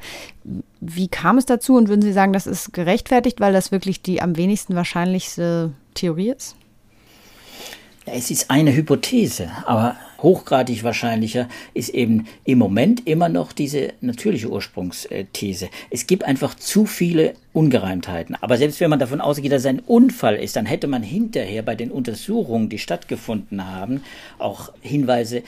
Wie 0.80 1.08
kam 1.08 1.38
es 1.38 1.44
dazu 1.44 1.76
und 1.76 1.88
würden 1.88 2.02
Sie 2.02 2.12
sagen, 2.12 2.32
das 2.32 2.46
ist 2.46 2.72
gerechtfertigt, 2.72 3.40
weil 3.40 3.52
das 3.52 3.72
wirklich 3.72 4.00
die 4.00 4.22
am 4.22 4.36
wenigsten 4.36 4.74
wahrscheinlichste 4.76 5.72
Theorie 5.94 6.30
ist? 6.30 6.54
Es 8.06 8.30
ist 8.30 8.50
eine 8.50 8.74
Hypothese, 8.74 9.50
aber 9.66 9.96
hochgradig 10.22 10.84
wahrscheinlicher 10.84 11.48
ist 11.74 11.90
eben 11.90 12.26
im 12.44 12.58
Moment 12.58 13.06
immer 13.06 13.28
noch 13.28 13.52
diese 13.52 13.92
natürliche 14.00 14.50
Ursprungsthese. 14.50 15.68
Es 15.90 16.06
gibt 16.06 16.24
einfach 16.24 16.54
zu 16.54 16.86
viele 16.86 17.34
Ungereimtheiten. 17.52 18.36
Aber 18.40 18.56
selbst 18.56 18.80
wenn 18.80 18.90
man 18.90 18.98
davon 18.98 19.20
ausgeht, 19.20 19.52
dass 19.52 19.62
es 19.62 19.66
ein 19.66 19.80
Unfall 19.80 20.36
ist, 20.36 20.56
dann 20.56 20.66
hätte 20.66 20.86
man 20.86 21.02
hinterher 21.02 21.62
bei 21.62 21.74
den 21.74 21.90
Untersuchungen, 21.90 22.68
die 22.68 22.78
stattgefunden 22.78 23.66
haben, 23.66 24.02
auch 24.38 24.72
Hinweise 24.80 25.42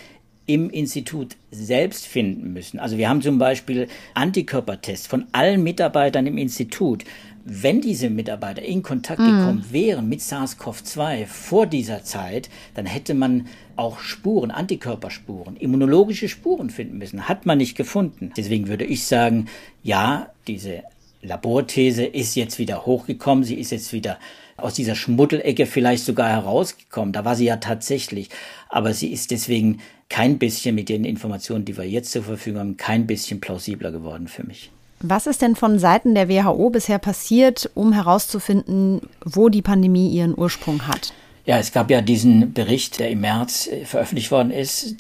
im 0.47 0.69
Institut 0.69 1.37
selbst 1.53 2.07
finden 2.07 2.53
müssen. 2.53 2.81
Also 2.81 2.99
wir 2.99 3.09
haben 3.09 3.23
zum 3.23 3.39
Beispiel 3.39 3.87
Antikörpertests 4.15 5.07
von 5.07 5.27
allen 5.31 5.62
Mitarbeitern 5.62 6.27
im 6.27 6.39
Institut 6.39 7.05
wenn 7.44 7.80
diese 7.80 8.11
Mitarbeiter 8.11 8.62
in 8.62 8.82
Kontakt 8.82 9.18
gekommen 9.18 9.64
mhm. 9.68 9.73
wären 9.73 10.09
mit 10.09 10.20
SARS-CoV-2 10.20 11.26
vor 11.26 11.66
dieser 11.66 12.04
Zeit, 12.04 12.50
dann 12.75 12.87
hätte 12.87 13.14
man 13.14 13.47
auch 13.76 14.00
Spuren, 14.00 14.50
Antikörperspuren, 14.50 15.56
immunologische 15.56 16.28
Spuren 16.28 16.70
finden 16.70 16.99
müssen. 16.99 17.28
Hat 17.28 17.47
man 17.47 17.59
nicht 17.59 17.76
gefunden. 17.76 18.32
Deswegen 18.37 18.68
würde 18.68 18.85
ich 18.85 19.04
sagen, 19.04 19.47
ja, 19.82 20.30
diese 20.47 20.82
Laborthese 21.23 22.04
ist 22.04 22.35
jetzt 22.35 22.59
wieder 22.59 22.87
hochgekommen. 22.87 23.44
Sie 23.44 23.54
ist 23.54 23.70
jetzt 23.70 23.92
wieder 23.92 24.18
aus 24.56 24.75
dieser 24.75 24.94
Schmuddelecke 24.94 25.66
vielleicht 25.66 26.04
sogar 26.04 26.28
herausgekommen. 26.28 27.12
Da 27.12 27.25
war 27.25 27.37
sie 27.37 27.47
ja 27.47 27.56
tatsächlich. 27.56 28.28
Aber 28.68 28.92
sie 28.92 29.12
ist 29.12 29.30
deswegen 29.30 29.80
kein 30.09 30.38
bisschen 30.38 30.75
mit 30.75 30.88
den 30.88 31.04
Informationen, 31.04 31.64
die 31.64 31.76
wir 31.76 31.88
jetzt 31.88 32.12
zur 32.12 32.25
Verfügung 32.25 32.61
haben, 32.61 32.76
kein 32.76 33.06
bisschen 33.06 33.40
plausibler 33.40 33.92
geworden 33.92 34.28
für 34.28 34.44
mich. 34.44 34.70
Was 35.02 35.26
ist 35.26 35.40
denn 35.40 35.57
von 35.57 35.78
Seiten 35.78 36.14
der 36.14 36.28
WHO 36.28 36.69
bisher 36.69 36.99
passiert, 36.99 37.71
um 37.75 37.92
herauszufinden, 37.92 39.00
wo 39.25 39.49
die 39.49 39.62
Pandemie 39.62 40.11
ihren 40.11 40.37
Ursprung 40.37 40.87
hat? 40.87 41.14
Ja, 41.47 41.59
es 41.59 41.73
gab 41.73 41.90
ja 41.90 42.02
diesen 42.02 42.52
Bericht, 42.52 42.99
der 42.99 43.11
im 43.11 43.23
März 43.23 43.66
äh, 43.66 43.87
veröffentlicht 43.87 44.30
worden 44.30 44.50
ist. 44.50 44.97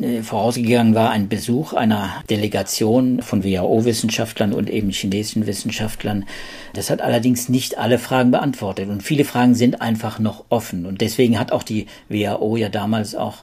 Äh, 0.00 0.22
vorausgegangen 0.22 0.94
war 0.94 1.10
ein 1.10 1.28
Besuch 1.28 1.72
einer 1.72 2.22
Delegation 2.28 3.22
von 3.22 3.42
WHO-Wissenschaftlern 3.42 4.52
und 4.52 4.68
eben 4.68 4.90
chinesischen 4.90 5.46
Wissenschaftlern. 5.46 6.26
Das 6.74 6.90
hat 6.90 7.00
allerdings 7.00 7.48
nicht 7.48 7.78
alle 7.78 7.98
Fragen 7.98 8.30
beantwortet 8.30 8.90
und 8.90 9.02
viele 9.02 9.24
Fragen 9.24 9.54
sind 9.54 9.80
einfach 9.80 10.18
noch 10.18 10.44
offen. 10.50 10.84
Und 10.84 11.00
deswegen 11.00 11.38
hat 11.38 11.50
auch 11.50 11.62
die 11.62 11.86
WHO 12.08 12.56
ja 12.56 12.68
damals 12.68 13.14
auch 13.14 13.38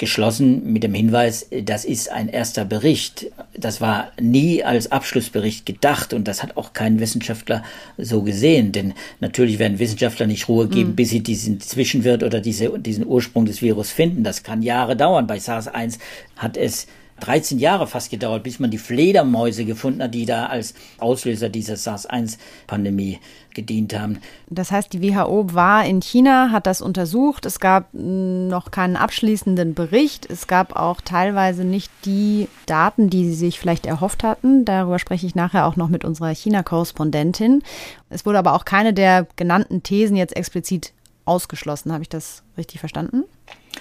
geschlossen 0.00 0.72
mit 0.72 0.82
dem 0.82 0.94
Hinweis, 0.94 1.46
das 1.62 1.84
ist 1.84 2.10
ein 2.10 2.28
erster 2.28 2.64
Bericht. 2.64 3.26
Das 3.56 3.80
war 3.80 4.10
nie 4.20 4.64
als 4.64 4.90
Abschlussbericht 4.90 5.64
gedacht 5.66 6.12
und 6.12 6.26
das 6.26 6.42
hat 6.42 6.56
auch 6.56 6.72
kein 6.72 6.98
Wissenschaftler 6.98 7.62
so 7.96 8.22
gesehen. 8.22 8.72
Denn 8.72 8.94
natürlich 9.20 9.60
werden 9.60 9.78
Wissenschaftler 9.78 10.26
nicht 10.26 10.48
Ruhe 10.48 10.66
geben, 10.66 10.90
mhm. 10.90 10.96
bis 10.96 11.10
sie 11.10 11.20
diesen 11.20 11.60
Zwischenwirt 11.60 12.24
oder 12.24 12.40
diese, 12.40 12.76
diesen 12.80 13.06
Ursprung 13.06 13.44
des 13.44 13.62
Virus 13.62 13.90
finden. 13.90 14.24
Das 14.24 14.42
kann 14.42 14.62
Jahre 14.62 14.96
dauern. 14.96 15.28
Bei 15.28 15.36
SARS-1 15.36 15.98
hat 16.36 16.56
es 16.56 16.88
13 17.20 17.58
Jahre 17.58 17.86
fast 17.86 18.10
gedauert, 18.10 18.42
bis 18.42 18.58
man 18.58 18.70
die 18.70 18.78
Fledermäuse 18.78 19.64
gefunden 19.64 20.02
hat, 20.02 20.14
die 20.14 20.26
da 20.26 20.46
als 20.46 20.74
Auslöser 20.98 21.48
dieser 21.48 21.76
SARS-1-Pandemie 21.76 23.18
gedient 23.54 23.98
haben. 23.98 24.20
Das 24.48 24.70
heißt, 24.70 24.92
die 24.92 25.02
WHO 25.02 25.54
war 25.54 25.84
in 25.84 26.00
China, 26.00 26.50
hat 26.50 26.66
das 26.66 26.80
untersucht. 26.80 27.46
Es 27.46 27.60
gab 27.60 27.92
noch 27.92 28.70
keinen 28.70 28.96
abschließenden 28.96 29.74
Bericht. 29.74 30.28
Es 30.30 30.46
gab 30.46 30.76
auch 30.76 31.00
teilweise 31.00 31.64
nicht 31.64 31.90
die 32.04 32.48
Daten, 32.66 33.10
die 33.10 33.24
sie 33.26 33.34
sich 33.34 33.58
vielleicht 33.58 33.86
erhofft 33.86 34.22
hatten. 34.24 34.64
Darüber 34.64 34.98
spreche 34.98 35.26
ich 35.26 35.34
nachher 35.34 35.66
auch 35.66 35.76
noch 35.76 35.88
mit 35.88 36.04
unserer 36.04 36.34
China-Korrespondentin. 36.34 37.62
Es 38.08 38.26
wurde 38.26 38.38
aber 38.38 38.54
auch 38.54 38.64
keine 38.64 38.94
der 38.94 39.26
genannten 39.36 39.82
Thesen 39.82 40.16
jetzt 40.16 40.36
explizit 40.36 40.92
ausgeschlossen. 41.24 41.92
Habe 41.92 42.02
ich 42.02 42.08
das 42.08 42.42
richtig 42.56 42.80
verstanden? 42.80 43.24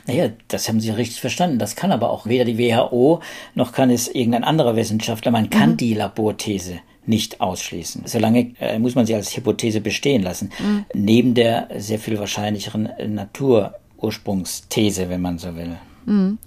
Naja, 0.08 0.30
das 0.48 0.68
haben 0.68 0.80
Sie 0.80 0.92
richtig 0.92 1.22
verstanden. 1.22 1.60
Das 1.60 1.76
kann 1.76 1.92
aber 1.92 2.10
auch 2.10 2.26
weder 2.26 2.46
die 2.46 2.58
WHO 2.58 3.22
noch 3.56 3.72
kann 3.72 3.90
es 3.90 4.08
irgendein 4.08 4.44
anderer 4.44 4.76
Wissenschaftler. 4.76 5.32
Man 5.32 5.50
kann 5.50 5.72
mhm. 5.72 5.78
die 5.78 5.94
Laborthese 5.94 6.80
nicht 7.06 7.42
ausschließen. 7.42 8.04
Solange 8.06 8.54
äh, 8.60 8.80
muss 8.80 8.96
man 8.96 9.06
sie 9.06 9.16
als 9.16 9.36
Hypothese 9.36 9.82
bestehen 9.82 10.22
lassen. 10.22 10.52
Mhm. 10.60 10.86
Neben 10.94 11.34
der 11.34 11.70
sehr 11.78 12.00
viel 12.00 12.20
wahrscheinlicheren 12.20 12.90
Naturursprungsthese, 13.08 15.10
wenn 15.10 15.22
man 15.22 15.40
so 15.40 15.56
will. 15.56 15.78
Mhm. 16.06 16.38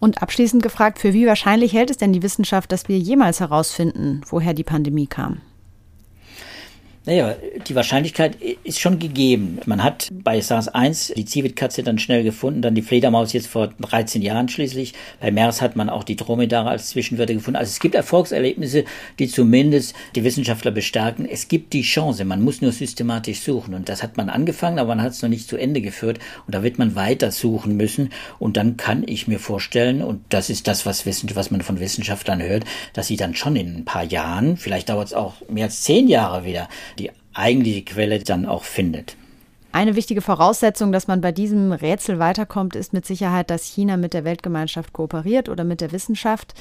Und 0.00 0.22
abschließend 0.22 0.62
gefragt, 0.62 0.98
für 0.98 1.12
wie 1.12 1.26
wahrscheinlich 1.26 1.74
hält 1.74 1.90
es 1.90 1.98
denn 1.98 2.12
die 2.12 2.22
Wissenschaft, 2.22 2.72
dass 2.72 2.88
wir 2.88 2.98
jemals 2.98 3.40
herausfinden, 3.40 4.22
woher 4.28 4.54
die 4.54 4.64
Pandemie 4.64 5.06
kam? 5.06 5.42
Naja, 7.06 7.34
die 7.66 7.74
Wahrscheinlichkeit 7.74 8.36
ist 8.62 8.78
schon 8.78 8.98
gegeben. 8.98 9.58
Man 9.64 9.82
hat 9.82 10.10
bei 10.12 10.38
SARS-1 10.38 11.14
die 11.14 11.24
Zivitkatze 11.24 11.82
dann 11.82 11.98
schnell 11.98 12.22
gefunden, 12.22 12.60
dann 12.60 12.74
die 12.74 12.82
Fledermaus 12.82 13.32
jetzt 13.32 13.46
vor 13.46 13.68
13 13.68 14.20
Jahren 14.20 14.50
schließlich. 14.50 14.92
Bei 15.18 15.30
MERS 15.30 15.62
hat 15.62 15.76
man 15.76 15.88
auch 15.88 16.04
die 16.04 16.16
Dromedare 16.16 16.68
als 16.68 16.90
Zwischenwörter 16.90 17.32
gefunden. 17.32 17.56
Also 17.56 17.70
es 17.70 17.80
gibt 17.80 17.94
Erfolgserlebnisse, 17.94 18.84
die 19.18 19.28
zumindest 19.28 19.94
die 20.14 20.24
Wissenschaftler 20.24 20.72
bestärken. 20.72 21.26
Es 21.26 21.48
gibt 21.48 21.72
die 21.72 21.80
Chance, 21.80 22.26
man 22.26 22.42
muss 22.42 22.60
nur 22.60 22.70
systematisch 22.70 23.40
suchen. 23.40 23.72
Und 23.72 23.88
das 23.88 24.02
hat 24.02 24.18
man 24.18 24.28
angefangen, 24.28 24.78
aber 24.78 24.94
man 24.94 25.02
hat 25.02 25.12
es 25.12 25.22
noch 25.22 25.30
nicht 25.30 25.48
zu 25.48 25.56
Ende 25.56 25.80
geführt. 25.80 26.18
Und 26.46 26.54
da 26.54 26.62
wird 26.62 26.78
man 26.78 26.96
weiter 26.96 27.32
suchen 27.32 27.78
müssen. 27.78 28.10
Und 28.38 28.58
dann 28.58 28.76
kann 28.76 29.04
ich 29.06 29.26
mir 29.26 29.38
vorstellen, 29.38 30.02
und 30.02 30.22
das 30.28 30.50
ist 30.50 30.68
das, 30.68 30.84
was, 30.84 31.06
was 31.06 31.50
man 31.50 31.62
von 31.62 31.80
Wissenschaftlern 31.80 32.42
hört, 32.42 32.64
dass 32.92 33.06
sie 33.06 33.16
dann 33.16 33.34
schon 33.34 33.56
in 33.56 33.74
ein 33.74 33.84
paar 33.86 34.04
Jahren, 34.04 34.58
vielleicht 34.58 34.90
dauert 34.90 35.06
es 35.06 35.14
auch 35.14 35.36
mehr 35.48 35.64
als 35.64 35.80
zehn 35.80 36.06
Jahre 36.06 36.44
wieder, 36.44 36.68
die 36.98 37.10
eigentliche 37.34 37.82
Quelle 37.82 38.18
dann 38.20 38.46
auch 38.46 38.64
findet. 38.64 39.16
Eine 39.72 39.94
wichtige 39.94 40.20
Voraussetzung, 40.20 40.90
dass 40.90 41.06
man 41.06 41.20
bei 41.20 41.30
diesem 41.30 41.70
Rätsel 41.70 42.18
weiterkommt, 42.18 42.74
ist 42.74 42.92
mit 42.92 43.06
Sicherheit, 43.06 43.50
dass 43.50 43.64
China 43.64 43.96
mit 43.96 44.14
der 44.14 44.24
Weltgemeinschaft 44.24 44.92
kooperiert 44.92 45.48
oder 45.48 45.62
mit 45.62 45.80
der 45.80 45.92
Wissenschaft. 45.92 46.54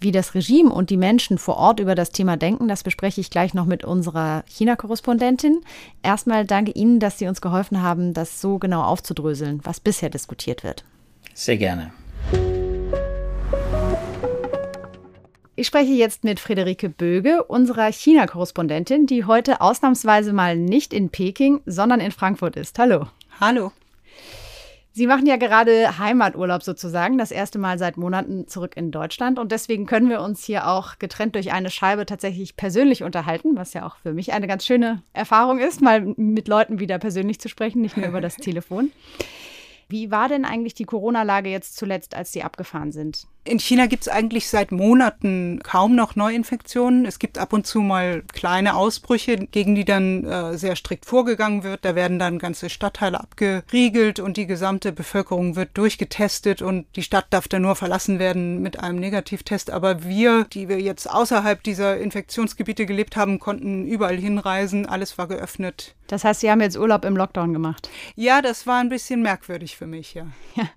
Wie 0.00 0.12
das 0.12 0.34
Regime 0.34 0.70
und 0.70 0.90
die 0.90 0.96
Menschen 0.96 1.38
vor 1.38 1.56
Ort 1.56 1.80
über 1.80 1.94
das 1.94 2.10
Thema 2.10 2.36
denken, 2.36 2.68
das 2.68 2.82
bespreche 2.82 3.20
ich 3.20 3.30
gleich 3.30 3.54
noch 3.54 3.66
mit 3.66 3.84
unserer 3.84 4.42
China-Korrespondentin. 4.48 5.60
Erstmal 6.02 6.44
danke 6.44 6.72
Ihnen, 6.72 6.98
dass 6.98 7.18
Sie 7.18 7.28
uns 7.28 7.40
geholfen 7.40 7.82
haben, 7.82 8.12
das 8.12 8.40
so 8.40 8.58
genau 8.58 8.82
aufzudröseln, 8.82 9.60
was 9.62 9.80
bisher 9.80 10.10
diskutiert 10.10 10.64
wird. 10.64 10.84
Sehr 11.34 11.56
gerne. 11.56 11.92
Ich 15.62 15.68
spreche 15.68 15.92
jetzt 15.92 16.24
mit 16.24 16.40
Friederike 16.40 16.88
Böge, 16.88 17.44
unserer 17.44 17.86
China-Korrespondentin, 17.92 19.06
die 19.06 19.26
heute 19.26 19.60
ausnahmsweise 19.60 20.32
mal 20.32 20.56
nicht 20.56 20.92
in 20.92 21.08
Peking, 21.08 21.60
sondern 21.66 22.00
in 22.00 22.10
Frankfurt 22.10 22.56
ist. 22.56 22.80
Hallo. 22.80 23.06
Hallo. 23.40 23.70
Sie 24.90 25.06
machen 25.06 25.24
ja 25.24 25.36
gerade 25.36 26.00
Heimaturlaub 26.00 26.64
sozusagen, 26.64 27.16
das 27.16 27.30
erste 27.30 27.60
Mal 27.60 27.78
seit 27.78 27.96
Monaten 27.96 28.48
zurück 28.48 28.76
in 28.76 28.90
Deutschland. 28.90 29.38
Und 29.38 29.52
deswegen 29.52 29.86
können 29.86 30.10
wir 30.10 30.20
uns 30.20 30.42
hier 30.42 30.66
auch 30.66 30.98
getrennt 30.98 31.36
durch 31.36 31.52
eine 31.52 31.70
Scheibe 31.70 32.06
tatsächlich 32.06 32.56
persönlich 32.56 33.04
unterhalten, 33.04 33.54
was 33.54 33.72
ja 33.72 33.86
auch 33.86 33.94
für 33.98 34.12
mich 34.12 34.32
eine 34.32 34.48
ganz 34.48 34.66
schöne 34.66 35.04
Erfahrung 35.12 35.60
ist, 35.60 35.80
mal 35.80 36.00
mit 36.16 36.48
Leuten 36.48 36.80
wieder 36.80 36.98
persönlich 36.98 37.38
zu 37.38 37.48
sprechen, 37.48 37.82
nicht 37.82 37.96
nur 37.96 38.08
über 38.08 38.20
das 38.20 38.34
Telefon. 38.36 38.90
Wie 39.92 40.10
war 40.10 40.28
denn 40.28 40.46
eigentlich 40.46 40.72
die 40.72 40.86
Corona-Lage 40.86 41.50
jetzt 41.50 41.76
zuletzt, 41.76 42.16
als 42.16 42.32
Sie 42.32 42.42
abgefahren 42.42 42.92
sind? 42.92 43.26
In 43.44 43.58
China 43.58 43.86
gibt 43.86 44.02
es 44.02 44.08
eigentlich 44.08 44.48
seit 44.48 44.70
Monaten 44.70 45.58
kaum 45.64 45.96
noch 45.96 46.14
Neuinfektionen. 46.14 47.04
Es 47.04 47.18
gibt 47.18 47.38
ab 47.38 47.52
und 47.52 47.66
zu 47.66 47.80
mal 47.80 48.22
kleine 48.32 48.76
Ausbrüche, 48.76 49.36
gegen 49.36 49.74
die 49.74 49.84
dann 49.84 50.24
äh, 50.24 50.56
sehr 50.56 50.76
strikt 50.76 51.06
vorgegangen 51.06 51.64
wird. 51.64 51.84
Da 51.84 51.96
werden 51.96 52.20
dann 52.20 52.38
ganze 52.38 52.70
Stadtteile 52.70 53.18
abgeriegelt 53.18 54.20
und 54.20 54.36
die 54.36 54.46
gesamte 54.46 54.92
Bevölkerung 54.92 55.56
wird 55.56 55.70
durchgetestet 55.76 56.62
und 56.62 56.86
die 56.94 57.02
Stadt 57.02 57.26
darf 57.30 57.48
dann 57.48 57.62
nur 57.62 57.74
verlassen 57.74 58.20
werden 58.20 58.62
mit 58.62 58.78
einem 58.78 59.00
Negativtest. 59.00 59.72
Aber 59.72 60.04
wir, 60.04 60.44
die 60.44 60.68
wir 60.68 60.80
jetzt 60.80 61.10
außerhalb 61.10 61.64
dieser 61.64 61.98
Infektionsgebiete 61.98 62.86
gelebt 62.86 63.16
haben, 63.16 63.40
konnten 63.40 63.88
überall 63.88 64.18
hinreisen. 64.18 64.86
Alles 64.86 65.18
war 65.18 65.26
geöffnet. 65.26 65.96
Das 66.06 66.22
heißt, 66.22 66.40
Sie 66.40 66.50
haben 66.50 66.60
jetzt 66.60 66.78
Urlaub 66.78 67.04
im 67.04 67.16
Lockdown 67.16 67.52
gemacht? 67.52 67.90
Ja, 68.14 68.40
das 68.40 68.68
war 68.68 68.78
ein 68.78 68.88
bisschen 68.88 69.20
merkwürdig 69.20 69.76
für 69.76 69.88
mich, 69.88 70.14
ja. 70.14 70.26
Ja. 70.54 70.68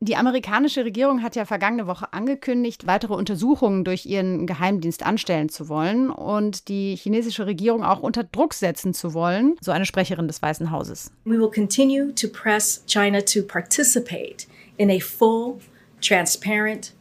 Die 0.00 0.16
amerikanische 0.16 0.84
Regierung 0.84 1.22
hat 1.22 1.36
ja 1.36 1.44
vergangene 1.44 1.86
Woche 1.86 2.12
angekündigt, 2.12 2.86
weitere 2.86 3.14
Untersuchungen 3.14 3.84
durch 3.84 4.06
ihren 4.06 4.46
Geheimdienst 4.46 5.04
anstellen 5.04 5.48
zu 5.48 5.68
wollen 5.68 6.10
und 6.10 6.68
die 6.68 6.96
chinesische 6.96 7.46
Regierung 7.46 7.82
auch 7.84 8.00
unter 8.00 8.24
Druck 8.24 8.54
setzen 8.54 8.94
zu 8.94 9.14
wollen, 9.14 9.56
so 9.60 9.72
eine 9.72 9.86
Sprecherin 9.86 10.28
des 10.28 10.40
Weißen 10.42 10.70
Hauses. 10.70 11.10
We 11.24 11.38
will 11.38 11.50
continue 11.50 12.12
to 12.14 12.28
press 12.28 12.84
China 12.86 13.20
to 13.22 13.42
participate 13.42 14.46
in 14.78 14.90
a 14.90 14.98
full, 14.98 15.58
transparent, 16.00 16.92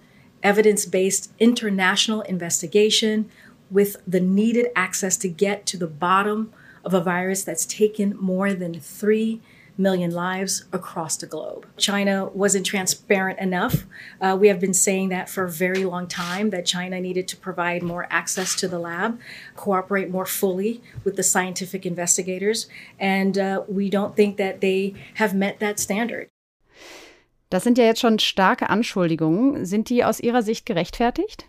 evidence-based 0.42 1.34
international 1.38 2.22
investigation 2.22 3.30
with 3.70 3.98
the 4.06 4.20
needed 4.20 4.68
access 4.76 5.18
to 5.20 5.28
get 5.28 5.66
to 5.66 5.78
the 5.78 5.88
bottom 5.88 6.52
of 6.84 6.94
a 6.94 7.02
virus 7.02 7.44
that's 7.44 7.66
taken 7.66 8.16
more 8.20 8.54
than 8.54 8.80
3 8.80 9.42
million 9.78 10.12
lives 10.12 10.66
across 10.72 11.18
the 11.18 11.28
globe. 11.28 11.66
China 11.78 12.26
wasn't 12.34 12.66
transparent 12.66 13.40
enough. 13.40 13.86
Uh, 14.22 14.38
we 14.40 14.48
have 14.48 14.60
been 14.60 14.74
saying 14.74 15.10
that 15.10 15.30
for 15.30 15.44
a 15.44 15.50
very 15.50 15.86
long 15.86 16.08
time 16.08 16.50
that 16.50 16.66
China 16.66 17.00
needed 17.00 17.28
to 17.28 17.38
provide 17.38 17.84
more 17.84 18.08
access 18.10 18.56
to 18.56 18.68
the 18.68 18.80
lab, 18.80 19.20
cooperate 19.56 20.10
more 20.10 20.26
fully 20.26 20.82
with 21.04 21.16
the 21.16 21.24
scientific 21.24 21.86
investigators, 21.86 22.68
and 23.00 23.38
uh, 23.38 23.64
we 23.68 23.90
don't 23.90 24.16
think 24.16 24.38
that 24.38 24.62
they 24.62 24.94
have 25.16 25.34
met 25.34 25.60
that 25.60 25.80
standard. 25.80 26.30
Das 27.50 27.64
sind 27.64 27.78
ja 27.78 27.86
jetzt 27.86 28.02
schon 28.02 28.20
starke 28.20 28.70
Anschuldigungen. 28.70 29.66
Sind 29.66 29.90
die 29.90 30.04
aus 30.04 30.20
Ihrer 30.20 30.42
Sicht 30.42 30.66
gerechtfertigt? 30.66 31.46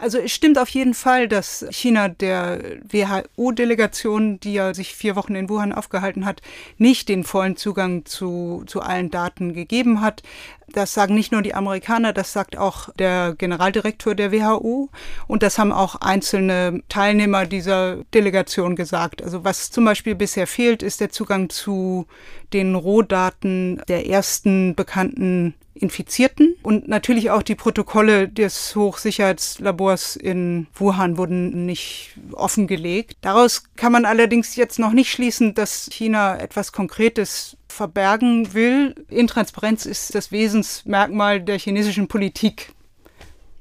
Also 0.00 0.18
es 0.18 0.30
stimmt 0.30 0.58
auf 0.58 0.68
jeden 0.68 0.94
Fall, 0.94 1.26
dass 1.26 1.66
China 1.70 2.08
der 2.08 2.60
WHO-Delegation, 2.88 4.38
die 4.38 4.52
ja 4.52 4.72
sich 4.72 4.94
vier 4.94 5.16
Wochen 5.16 5.34
in 5.34 5.48
Wuhan 5.48 5.72
aufgehalten 5.72 6.24
hat, 6.24 6.40
nicht 6.76 7.08
den 7.08 7.24
vollen 7.24 7.56
Zugang 7.56 8.04
zu, 8.04 8.62
zu 8.66 8.80
allen 8.80 9.10
Daten 9.10 9.54
gegeben 9.54 10.00
hat. 10.00 10.22
Das 10.68 10.94
sagen 10.94 11.14
nicht 11.14 11.32
nur 11.32 11.42
die 11.42 11.54
Amerikaner, 11.54 12.12
das 12.12 12.32
sagt 12.32 12.56
auch 12.56 12.90
der 12.94 13.34
Generaldirektor 13.36 14.14
der 14.14 14.30
WHO 14.30 14.88
und 15.26 15.42
das 15.42 15.58
haben 15.58 15.72
auch 15.72 15.96
einzelne 15.96 16.80
Teilnehmer 16.88 17.46
dieser 17.46 18.04
Delegation 18.14 18.76
gesagt. 18.76 19.20
Also 19.20 19.42
was 19.42 19.72
zum 19.72 19.84
Beispiel 19.84 20.14
bisher 20.14 20.46
fehlt, 20.46 20.84
ist 20.84 21.00
der 21.00 21.10
Zugang 21.10 21.50
zu 21.50 22.06
den 22.52 22.76
Rohdaten 22.76 23.82
der 23.88 24.06
ersten 24.06 24.76
bekannten 24.76 25.54
Infizierten. 25.80 26.56
Und 26.62 26.88
natürlich 26.88 27.30
auch 27.30 27.42
die 27.42 27.54
Protokolle 27.54 28.28
des 28.28 28.74
Hochsicherheitslabors 28.74 30.16
in 30.16 30.66
Wuhan 30.74 31.16
wurden 31.16 31.66
nicht 31.66 32.16
offengelegt. 32.32 33.16
Daraus 33.20 33.64
kann 33.76 33.92
man 33.92 34.04
allerdings 34.04 34.56
jetzt 34.56 34.78
noch 34.78 34.92
nicht 34.92 35.10
schließen, 35.10 35.54
dass 35.54 35.88
China 35.92 36.38
etwas 36.38 36.72
Konkretes 36.72 37.56
verbergen 37.68 38.54
will. 38.54 38.94
Intransparenz 39.08 39.86
ist 39.86 40.14
das 40.14 40.32
Wesensmerkmal 40.32 41.40
der 41.40 41.58
chinesischen 41.58 42.08
Politik. 42.08 42.72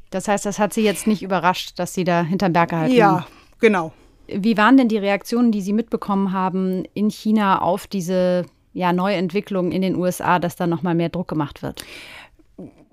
Das 0.10 0.28
heißt, 0.28 0.46
das 0.46 0.58
hat 0.60 0.74
Sie 0.74 0.82
jetzt 0.82 1.08
nicht 1.08 1.22
überrascht, 1.22 1.78
dass 1.78 1.94
Sie 1.94 2.04
da 2.04 2.24
hinterm 2.24 2.54
Berg 2.54 2.70
gehalten 2.70 2.96
Ja, 2.96 3.28
genau. 3.60 3.92
Wie 4.28 4.58
waren 4.58 4.78
denn 4.78 4.90
die 4.90 4.98
Reaktionen, 4.98 5.52
die 5.52 5.62
Sie 5.62 5.74
mitbekommen 5.74 6.32
haben 6.32 6.84
in 6.94 7.10
China 7.10 7.62
auf 7.62 7.88
diese 7.88 8.46
ja, 8.78 8.94
Neuentwicklungen 8.94 9.72
in 9.72 9.82
den 9.82 9.96
USA, 9.96 10.38
dass 10.38 10.56
da 10.56 10.68
nochmal 10.68 10.94
mehr 10.94 11.10
Druck 11.10 11.28
gemacht 11.28 11.64
wird? 11.64 11.84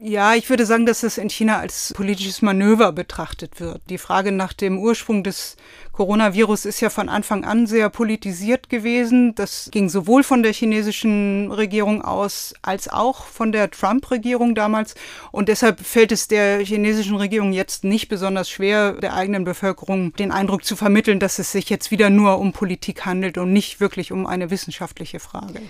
Ja, 0.06 0.34
ich 0.34 0.50
würde 0.50 0.66
sagen, 0.66 0.84
dass 0.84 1.00
das 1.00 1.16
in 1.16 1.30
China 1.30 1.60
als 1.60 1.94
politisches 1.94 2.42
Manöver 2.42 2.92
betrachtet 2.92 3.58
wird. 3.58 3.80
Die 3.88 3.96
Frage 3.96 4.32
nach 4.32 4.52
dem 4.52 4.78
Ursprung 4.78 5.24
des 5.24 5.56
Coronavirus 5.92 6.66
ist 6.66 6.82
ja 6.82 6.90
von 6.90 7.08
Anfang 7.08 7.46
an 7.46 7.66
sehr 7.66 7.88
politisiert 7.88 8.68
gewesen. 8.68 9.34
Das 9.34 9.70
ging 9.72 9.88
sowohl 9.88 10.22
von 10.22 10.42
der 10.42 10.52
chinesischen 10.52 11.50
Regierung 11.50 12.02
aus 12.02 12.52
als 12.60 12.88
auch 12.88 13.24
von 13.24 13.50
der 13.50 13.70
Trump-Regierung 13.70 14.54
damals. 14.54 14.94
Und 15.32 15.48
deshalb 15.48 15.80
fällt 15.80 16.12
es 16.12 16.28
der 16.28 16.58
chinesischen 16.58 17.16
Regierung 17.16 17.54
jetzt 17.54 17.82
nicht 17.82 18.08
besonders 18.08 18.50
schwer, 18.50 18.92
der 18.92 19.14
eigenen 19.14 19.44
Bevölkerung 19.44 20.12
den 20.16 20.32
Eindruck 20.32 20.66
zu 20.66 20.76
vermitteln, 20.76 21.18
dass 21.18 21.38
es 21.38 21.50
sich 21.50 21.70
jetzt 21.70 21.90
wieder 21.90 22.10
nur 22.10 22.40
um 22.40 22.52
Politik 22.52 23.06
handelt 23.06 23.38
und 23.38 23.54
nicht 23.54 23.80
wirklich 23.80 24.12
um 24.12 24.26
eine 24.26 24.50
wissenschaftliche 24.50 25.18
Frage. 25.18 25.62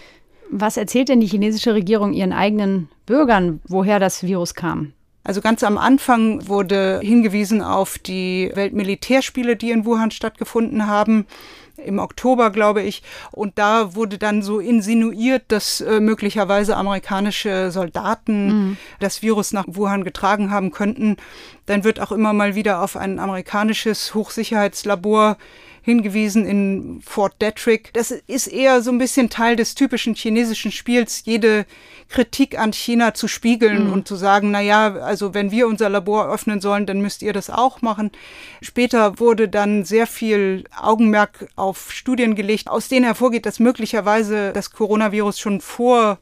Was 0.51 0.77
erzählt 0.77 1.09
denn 1.09 1.21
die 1.21 1.27
chinesische 1.27 1.75
Regierung 1.75 2.13
ihren 2.13 2.33
eigenen 2.33 2.89
Bürgern, 3.07 3.61
woher 3.67 3.99
das 3.99 4.23
Virus 4.23 4.55
kam? 4.55 4.93
Also 5.25 5.41
ganz 5.41 5.63
am 5.63 5.79
Anfang 5.79 6.49
wurde 6.49 7.01
hingewiesen 7.03 7.63
auf 7.63 7.99
die 7.99 8.51
Weltmilitärspiele, 8.55 9.57
die 9.57 9.71
in 9.71 9.87
Wuhan 9.87 10.11
stattgefunden 10.11 10.87
haben 10.87 11.27
im 11.77 11.99
Oktober, 11.99 12.51
glaube 12.51 12.83
ich. 12.83 13.03
Und 13.33 13.59
da 13.59 13.95
wurde 13.95 14.19
dann 14.19 14.43
so 14.43 14.61
insinuiert, 14.61 15.45
dass 15.49 15.81
äh, 15.81 16.01
möglicherweise 16.01 16.77
amerikanische 16.77 17.71
Soldaten 17.71 18.47
mhm. 18.47 18.77
das 19.01 19.23
Virus 19.23 19.53
nach 19.53 19.65
Wuhan 19.67 20.05
getragen 20.05 20.51
haben 20.51 20.71
könnten. 20.71 21.17
Dann 21.67 21.85
wird 21.85 22.01
auch 22.01 22.13
immer 22.13 22.33
mal 22.33 22.55
wieder 22.55 22.83
auf 22.83 22.97
ein 22.97 23.19
amerikanisches 23.19 24.15
Hochsicherheitslabor 24.15 25.37
hingewiesen 25.85 26.47
in 26.47 27.03
Fort 27.05 27.35
Detrick. 27.43 27.93
Das 27.93 28.11
ist 28.11 28.47
eher 28.47 28.81
so 28.81 28.91
ein 28.91 28.97
bisschen 28.97 29.29
Teil 29.29 29.55
des 29.55 29.75
typischen 29.75 30.15
chinesischen 30.15 30.73
Spiels, 30.73 31.23
jede 31.27 31.67
Kritik 32.09 32.59
an 32.59 32.73
China 32.73 33.13
zu 33.13 33.29
spiegeln 33.29 33.89
mhm. 33.89 33.93
und 33.93 34.09
zu 34.09 34.17
sagen, 34.17 34.51
na 34.51 34.63
ja, 34.63 34.95
also 34.95 35.35
wenn 35.35 35.51
wir 35.51 35.67
unser 35.69 35.91
Labor 35.91 36.33
öffnen 36.33 36.63
sollen, 36.63 36.87
dann 36.87 37.03
müsst 37.03 37.21
ihr 37.21 37.35
das 37.35 37.51
auch 37.51 37.83
machen. 37.83 38.13
Später 38.63 39.19
wurde 39.19 39.47
dann 39.47 39.85
sehr 39.85 40.07
viel 40.07 40.65
Augenmerk 40.75 41.49
auf 41.55 41.93
Studien 41.93 42.35
gelegt, 42.35 42.69
aus 42.69 42.89
denen 42.89 43.05
hervorgeht, 43.05 43.45
dass 43.45 43.61
möglicherweise 43.61 44.53
das 44.55 44.71
Coronavirus 44.71 45.39
schon 45.39 45.61
vor 45.61 46.19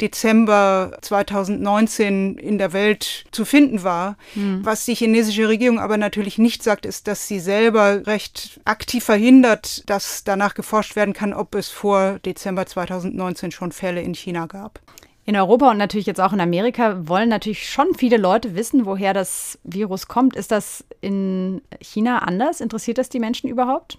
Dezember 0.00 0.96
2019 1.02 2.38
in 2.38 2.58
der 2.58 2.72
Welt 2.72 3.26
zu 3.32 3.44
finden 3.44 3.82
war. 3.82 4.16
Mhm. 4.34 4.64
Was 4.64 4.84
die 4.84 4.94
chinesische 4.94 5.48
Regierung 5.48 5.78
aber 5.78 5.96
natürlich 5.96 6.38
nicht 6.38 6.62
sagt, 6.62 6.86
ist, 6.86 7.08
dass 7.08 7.26
sie 7.26 7.40
selber 7.40 8.06
recht 8.06 8.60
aktiv 8.64 9.04
verhindert, 9.04 9.88
dass 9.88 10.24
danach 10.24 10.54
geforscht 10.54 10.96
werden 10.96 11.14
kann, 11.14 11.32
ob 11.32 11.54
es 11.54 11.68
vor 11.68 12.18
Dezember 12.20 12.66
2019 12.66 13.50
schon 13.50 13.72
Fälle 13.72 14.00
in 14.02 14.14
China 14.14 14.46
gab. 14.46 14.80
In 15.28 15.36
Europa 15.36 15.70
und 15.70 15.76
natürlich 15.76 16.06
jetzt 16.06 16.22
auch 16.22 16.32
in 16.32 16.40
Amerika 16.40 17.06
wollen 17.06 17.28
natürlich 17.28 17.68
schon 17.68 17.88
viele 17.94 18.16
Leute 18.16 18.54
wissen, 18.54 18.86
woher 18.86 19.12
das 19.12 19.58
Virus 19.62 20.08
kommt. 20.08 20.34
Ist 20.36 20.50
das 20.50 20.86
in 21.02 21.60
China 21.82 22.20
anders? 22.20 22.62
Interessiert 22.62 22.96
das 22.96 23.10
die 23.10 23.20
Menschen 23.20 23.50
überhaupt? 23.50 23.98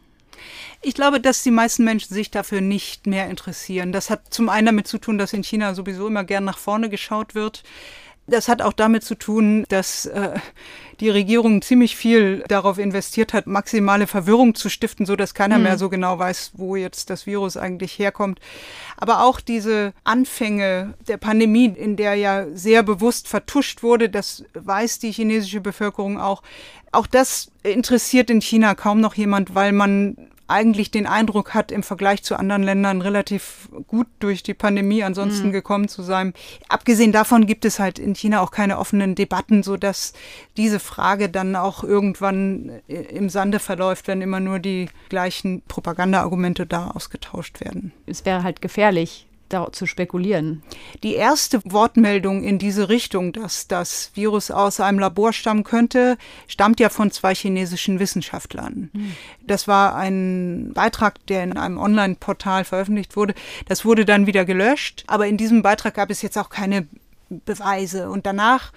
Ich 0.82 0.94
glaube, 0.94 1.20
dass 1.20 1.44
die 1.44 1.52
meisten 1.52 1.84
Menschen 1.84 2.14
sich 2.14 2.32
dafür 2.32 2.62
nicht 2.62 3.08
mehr 3.08 3.30
interessieren. 3.30 3.92
Das 3.92 4.10
hat 4.10 4.34
zum 4.34 4.50
einen 4.50 4.68
damit 4.68 4.88
zu 4.88 4.98
tun, 4.98 5.18
dass 5.18 5.34
in 5.34 5.44
China 5.44 5.74
sowieso 5.74 6.08
immer 6.08 6.24
gern 6.24 6.46
nach 6.46 6.58
vorne 6.58 6.90
geschaut 6.90 7.36
wird. 7.36 7.64
Das 8.30 8.48
hat 8.48 8.62
auch 8.62 8.74
damit 8.74 9.04
zu 9.04 9.16
tun, 9.16 9.66
dass 9.70 10.06
äh, 10.06 10.40
die 11.00 11.10
Regierung 11.10 11.62
ziemlich 11.62 11.96
viel 11.96 12.44
darauf 12.48 12.78
investiert 12.78 13.34
hat, 13.34 13.48
maximale 13.48 14.08
Verwirrung 14.08 14.56
zu 14.56 14.70
stiften, 14.70 15.06
so 15.06 15.16
dass 15.16 15.34
keiner 15.34 15.58
mhm. 15.58 15.64
mehr 15.64 15.78
so 15.78 15.90
genau 15.90 16.20
weiß, 16.20 16.52
wo 16.56 16.76
jetzt 16.76 17.10
das 17.10 17.26
Virus 17.26 17.58
eigentlich 17.58 17.98
herkommt. 17.98 18.40
Aber 18.98 19.24
auch 19.24 19.40
diese 19.40 19.94
Anfänge 20.04 20.94
der 21.08 21.18
Pandemie, 21.18 21.68
in 21.68 21.96
der 21.96 22.16
ja 22.16 22.46
sehr 22.54 22.84
bewusst 22.84 23.28
vertuscht 23.28 23.84
wurde, 23.84 24.10
das 24.10 24.44
weiß 24.54 25.00
die 25.00 25.12
chinesische 25.12 25.62
Bevölkerung 25.62 26.20
auch. 26.20 26.44
Auch 26.92 27.08
das 27.08 27.52
interessiert 27.64 28.30
in 28.30 28.42
China 28.42 28.76
kaum 28.76 29.00
noch 29.00 29.14
jemand, 29.14 29.56
weil 29.56 29.72
man 29.72 30.18
eigentlich 30.50 30.92
den 30.92 31.08
Eindruck 31.08 31.54
hat, 31.54 31.72
im 31.72 31.84
Vergleich 31.84 32.24
zu 32.24 32.36
anderen 32.38 32.64
Ländern 32.64 33.02
relativ 33.02 33.70
gut 33.88 34.08
durch 34.20 34.44
die 34.44 34.54
Pandemie 34.54 35.04
ansonsten 35.04 35.48
mhm. 35.48 35.54
gekommen 35.54 35.88
zu 35.88 36.02
sein. 36.04 36.34
Abgesehen 36.68 37.12
davon 37.12 37.46
gibt 37.46 37.66
es 37.66 37.80
halt 37.80 38.00
in 38.00 38.16
China 38.16 38.42
auch 38.42 38.52
keine 38.52 38.80
offenen 38.80 39.16
Debatten, 39.16 39.64
so 39.64 39.78
dass 39.78 40.14
diese 40.58 40.80
Frage 40.80 41.30
dann 41.30 41.56
auch 41.56 41.84
irgendwann 41.84 42.82
im 42.88 43.30
Sande 43.30 43.60
verläuft, 43.60 44.08
wenn 44.08 44.22
immer 44.22 44.40
nur 44.40 44.60
die 44.60 44.90
gleichen 45.10 45.62
Propagandaargumente 45.68 46.66
da 46.66 46.92
ausgetauscht 46.92 47.62
werden. 47.62 47.94
Es 48.06 48.26
wäre 48.26 48.44
halt 48.44 48.62
gefährlich, 48.62 49.29
da 49.50 49.72
zu 49.72 49.86
spekulieren. 49.86 50.64
Die 51.04 51.16
erste 51.16 51.62
Wortmeldung 51.66 52.44
in 52.44 52.60
diese 52.60 52.90
Richtung, 52.90 53.34
dass 53.34 53.68
das 53.68 54.12
Virus 54.14 54.52
aus 54.52 54.80
einem 54.80 55.00
Labor 55.00 55.34
stammen 55.34 55.64
könnte, 55.64 56.18
stammt 56.48 56.80
ja 56.80 56.90
von 56.90 57.12
zwei 57.12 57.36
chinesischen 57.36 58.00
Wissenschaftlern. 58.00 58.90
Mhm. 58.94 59.14
Das 59.46 59.68
war 59.68 59.96
ein 59.96 60.72
Beitrag, 60.74 61.26
der 61.28 61.44
in 61.44 61.58
einem 61.58 61.78
Online-Portal 61.78 62.64
veröffentlicht 62.64 63.16
wurde. 63.16 63.34
Das 63.68 63.86
wurde 63.86 64.06
dann 64.06 64.28
wieder 64.28 64.46
gelöscht, 64.46 65.04
aber 65.08 65.28
in 65.28 65.38
diesem 65.38 65.62
Beitrag 65.62 65.96
gab 65.96 66.10
es 66.10 66.22
jetzt 66.22 66.38
auch 66.38 66.50
keine 66.50 66.88
Beweise. 67.30 68.10
Und 68.10 68.26
danach 68.26 68.72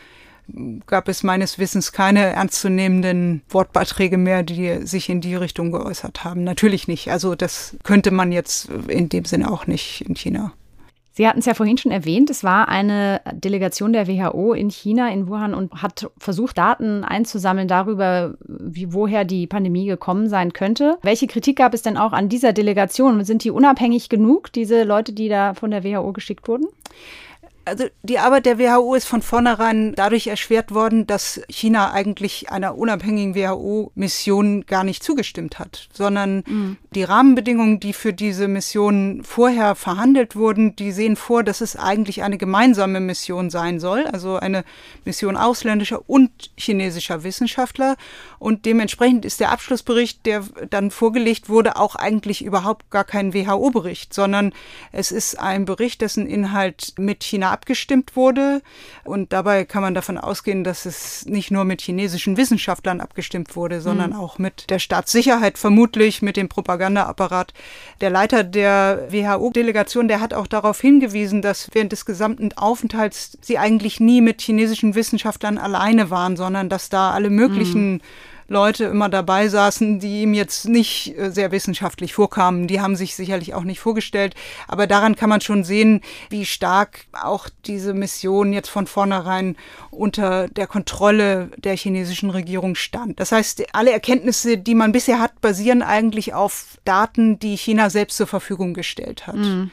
gab 0.87 1.09
es 1.09 1.23
meines 1.23 1.59
Wissens 1.59 1.93
keine 1.93 2.21
ernstzunehmenden 2.21 3.43
Wortbeiträge 3.49 4.19
mehr, 4.19 4.43
die 4.43 4.87
sich 4.87 5.09
in 5.09 5.21
die 5.21 5.35
Richtung 5.35 5.73
geäußert 5.73 6.25
haben. 6.25 6.45
Natürlich 6.45 6.89
nicht. 6.89 7.11
Also 7.11 7.35
das 7.35 7.77
könnte 7.85 8.11
man 8.11 8.33
jetzt 8.33 8.69
in 8.89 9.09
dem 9.09 9.25
Sinne 9.25 9.51
auch 9.51 9.67
nicht 9.67 10.05
in 10.09 10.17
China. 10.17 10.53
Sie 11.15 11.29
hatten 11.29 11.41
es 11.41 11.47
ja 11.47 11.53
vorhin 11.53 11.77
schon 11.77 11.93
erwähnt, 11.93 12.31
es 12.31 12.43
war 12.43 12.69
eine 12.69 13.21
Delegation 13.33 13.93
der 13.93 14.09
WHO 14.09 14.55
in 14.55 14.71
China, 14.71 15.11
in 15.11 15.29
Wuhan 15.29 15.53
und 15.53 15.83
hat 15.83 16.11
versucht, 16.17 16.57
Daten 16.57 17.05
einzusammeln 17.05 17.69
darüber, 17.69 18.35
wie, 18.47 18.95
woher 18.95 19.25
die 19.25 19.47
Pandemie 19.47 19.87
gekommen 19.87 20.29
sein 20.29 20.55
könnte. 20.55 20.97
Welche 21.03 21.27
Kritik 21.27 21.59
gab 21.59 21.75
es 21.75 21.83
denn 21.83 21.99
auch 21.99 22.13
an 22.13 22.31
dieser 22.31 22.55
Delegation? 22.55 23.25
Sind 23.25 23.45
die 23.45 23.51
unabhängig 23.51 24.09
genug, 24.09 24.53
diese 24.53 24.85
Leute, 24.85 25.13
die 25.13 25.29
da 25.29 25.53
von 25.53 25.71
der 25.71 25.85
WHO 25.85 26.13
geschickt 26.15 26.49
wurden? 26.49 26.67
Also 27.65 27.87
die 28.03 28.19
Arbeit 28.19 28.47
der 28.47 28.59
WHO 28.59 28.95
ist 28.95 29.07
von 29.07 29.23
vornherein 29.23 29.95
dadurch 29.95 30.27
erschwert 30.27 30.75
worden, 30.75 31.07
dass 31.07 31.41
China 31.49 31.93
eigentlich 31.93 32.51
einer 32.51 32.77
unabhängigen 32.77 33.35
WHO-Mission 33.35 34.67
gar 34.67 34.83
nicht 34.83 35.03
zugestimmt 35.03 35.59
hat, 35.59 35.89
sondern 35.93 36.43
mhm. 36.47 36.77
die 36.95 37.05
Rahmenbedingungen, 37.05 37.79
die 37.79 37.93
für 37.93 38.13
diese 38.13 38.49
Mission 38.49 39.23
vorher 39.25 39.75
verhandelt 39.75 40.35
wurden, 40.35 40.75
die 40.77 40.93
sehen 40.93 41.17
vor, 41.17 41.45
dass 41.45 41.61
es 41.61 41.77
eigentlich 41.77 42.23
eine 42.23 42.39
gemeinsame 42.39 43.01
Mission 43.01 43.51
sein 43.51 43.79
soll, 43.79 44.07
also 44.07 44.37
eine 44.37 44.65
Mission 45.05 45.37
ausländischer 45.37 46.09
und 46.09 46.31
chinesischer 46.57 47.23
Wissenschaftler. 47.23 47.97
Und 48.43 48.67
dementsprechend 48.67 49.25
ist 49.25 49.39
der 49.39 49.53
Abschlussbericht, 49.53 50.27
der 50.27 50.43
dann 50.69 50.91
vorgelegt 50.91 51.49
wurde, 51.49 51.77
auch 51.77 51.95
eigentlich 51.95 52.45
überhaupt 52.45 52.91
gar 52.91 53.05
kein 53.05 53.35
WHO-Bericht, 53.35 54.13
sondern 54.13 54.53
es 54.91 55.13
ist 55.13 55.39
ein 55.39 55.65
Bericht, 55.65 56.01
dessen 56.01 56.27
Inhalt 56.27 56.95
mit 56.99 57.23
China 57.23 57.53
abgestimmt 57.53 58.17
wurde. 58.17 58.61
Und 59.05 59.33
dabei 59.33 59.65
kann 59.65 59.83
man 59.83 59.95
davon 59.95 60.19
ausgehen, 60.19 60.65
dass 60.65 60.87
es 60.87 61.25
nicht 61.25 61.53
nur 61.53 61.65
mit 61.65 61.83
chinesischen 61.83 62.37
Wissenschaftlern 62.37 63.01
abgestimmt 63.01 63.55
wurde, 63.55 63.81
sondern 63.81 64.11
mhm. 64.11 64.17
auch 64.17 64.39
mit 64.39 64.71
der 64.71 64.81
Staatssicherheit, 64.81 65.57
vermutlich 65.57 66.21
mit 66.21 66.37
dem 66.37 66.49
Propagandaapparat. 66.49 67.55
Der 68.01 68.11
Leiter 68.11 68.43
der 68.43 69.07
WHO-Delegation, 69.09 70.09
der 70.09 70.21
hat 70.21 70.35
auch 70.35 70.49
darauf 70.49 70.81
hingewiesen, 70.81 71.43
dass 71.43 71.69
während 71.75 71.93
des 71.93 72.05
gesamten 72.07 72.53
Aufenthalts 72.55 73.39
sie 73.41 73.59
eigentlich 73.59 74.01
nie 74.01 74.21
mit 74.21 74.43
chinesischen 74.43 74.97
Wissenschaftlern 74.97 75.59
alleine 75.59 76.11
waren, 76.11 76.37
sondern 76.37 76.69
dass 76.69 76.89
da 76.89 77.13
alle 77.13 77.31
möglichen 77.31 77.93
mhm 77.93 78.01
Leute 78.49 78.85
immer 78.85 79.09
dabei 79.09 79.49
saßen, 79.49 79.99
die 80.01 80.23
ihm 80.23 80.35
jetzt 80.35 80.69
nicht 80.69 81.17
äh, 81.19 81.31
sehr 81.31 81.53
wissenschaftlich 81.53 82.15
vorkamen. 82.15 82.67
Die 82.67 82.81
haben 82.81 82.97
sich 82.97 83.15
sicherlich 83.15 83.55
auch 83.55 83.65
nicht 83.65 83.81
vorgestellt. 83.81 84.35
Aber 84.69 84.87
daran 84.87 85.17
kann 85.17 85.29
man 85.29 85.41
schon 85.41 85.65
sehen, 85.65 86.01
wie 86.31 86.45
stark 86.45 87.07
auch 87.13 87.49
diese 87.67 87.95
Mission 87.95 88.53
jetzt 88.53 88.69
von 88.69 88.87
vornherein 88.87 89.57
unter 89.91 90.49
der 90.49 90.67
Kontrolle 90.67 91.51
der 91.57 91.77
chinesischen 91.77 92.31
Regierung 92.31 92.75
stand. 92.75 93.21
Das 93.21 93.33
heißt, 93.33 93.75
alle 93.75 93.93
Erkenntnisse, 93.93 94.59
die 94.59 94.75
man 94.75 94.93
bisher 94.93 95.21
hat, 95.21 95.41
basieren 95.41 95.83
eigentlich 95.83 96.35
auf 96.35 96.79
Daten, 96.85 97.39
die 97.39 97.57
China 97.57 97.91
selbst 97.91 98.17
zur 98.17 98.27
Verfügung 98.27 98.75
gestellt 98.75 99.27
hat. 99.27 99.37
Mhm. 99.37 99.71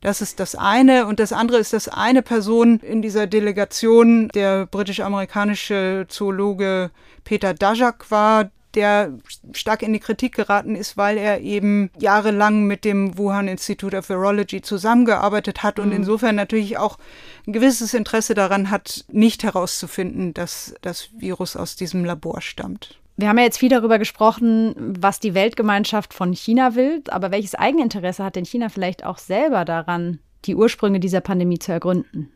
Das 0.00 0.20
ist 0.20 0.38
das 0.38 0.54
eine. 0.54 1.06
Und 1.06 1.18
das 1.20 1.32
andere 1.32 1.58
ist, 1.58 1.72
dass 1.72 1.88
eine 1.88 2.22
Person 2.22 2.78
in 2.80 3.02
dieser 3.02 3.26
Delegation, 3.26 4.28
der 4.28 4.66
britisch-amerikanische 4.66 6.06
Zoologe 6.08 6.90
Peter 7.24 7.54
Dajak 7.54 8.10
war, 8.10 8.50
der 8.74 9.12
stark 9.52 9.82
in 9.82 9.92
die 9.92 9.98
Kritik 9.98 10.34
geraten 10.34 10.76
ist, 10.76 10.96
weil 10.96 11.16
er 11.16 11.40
eben 11.40 11.90
jahrelang 11.98 12.64
mit 12.66 12.84
dem 12.84 13.16
Wuhan 13.16 13.48
Institute 13.48 13.96
of 13.96 14.08
Virology 14.08 14.60
zusammengearbeitet 14.60 15.62
hat 15.62 15.78
und 15.78 15.88
mhm. 15.88 15.96
insofern 15.96 16.36
natürlich 16.36 16.78
auch 16.78 16.98
ein 17.46 17.52
gewisses 17.52 17.94
Interesse 17.94 18.34
daran 18.34 18.70
hat, 18.70 19.04
nicht 19.10 19.42
herauszufinden, 19.42 20.34
dass 20.34 20.74
das 20.82 21.08
Virus 21.18 21.56
aus 21.56 21.76
diesem 21.76 22.04
Labor 22.04 22.40
stammt. 22.40 23.00
Wir 23.18 23.28
haben 23.28 23.38
ja 23.38 23.44
jetzt 23.44 23.58
viel 23.58 23.68
darüber 23.68 23.98
gesprochen, 23.98 24.76
was 24.78 25.18
die 25.18 25.34
Weltgemeinschaft 25.34 26.14
von 26.14 26.32
China 26.32 26.76
will, 26.76 27.02
aber 27.08 27.32
welches 27.32 27.56
Eigeninteresse 27.56 28.22
hat 28.22 28.36
denn 28.36 28.44
China 28.44 28.68
vielleicht 28.68 29.04
auch 29.04 29.18
selber 29.18 29.64
daran, 29.64 30.20
die 30.44 30.54
Ursprünge 30.54 31.00
dieser 31.00 31.20
Pandemie 31.20 31.58
zu 31.58 31.72
ergründen? 31.72 32.30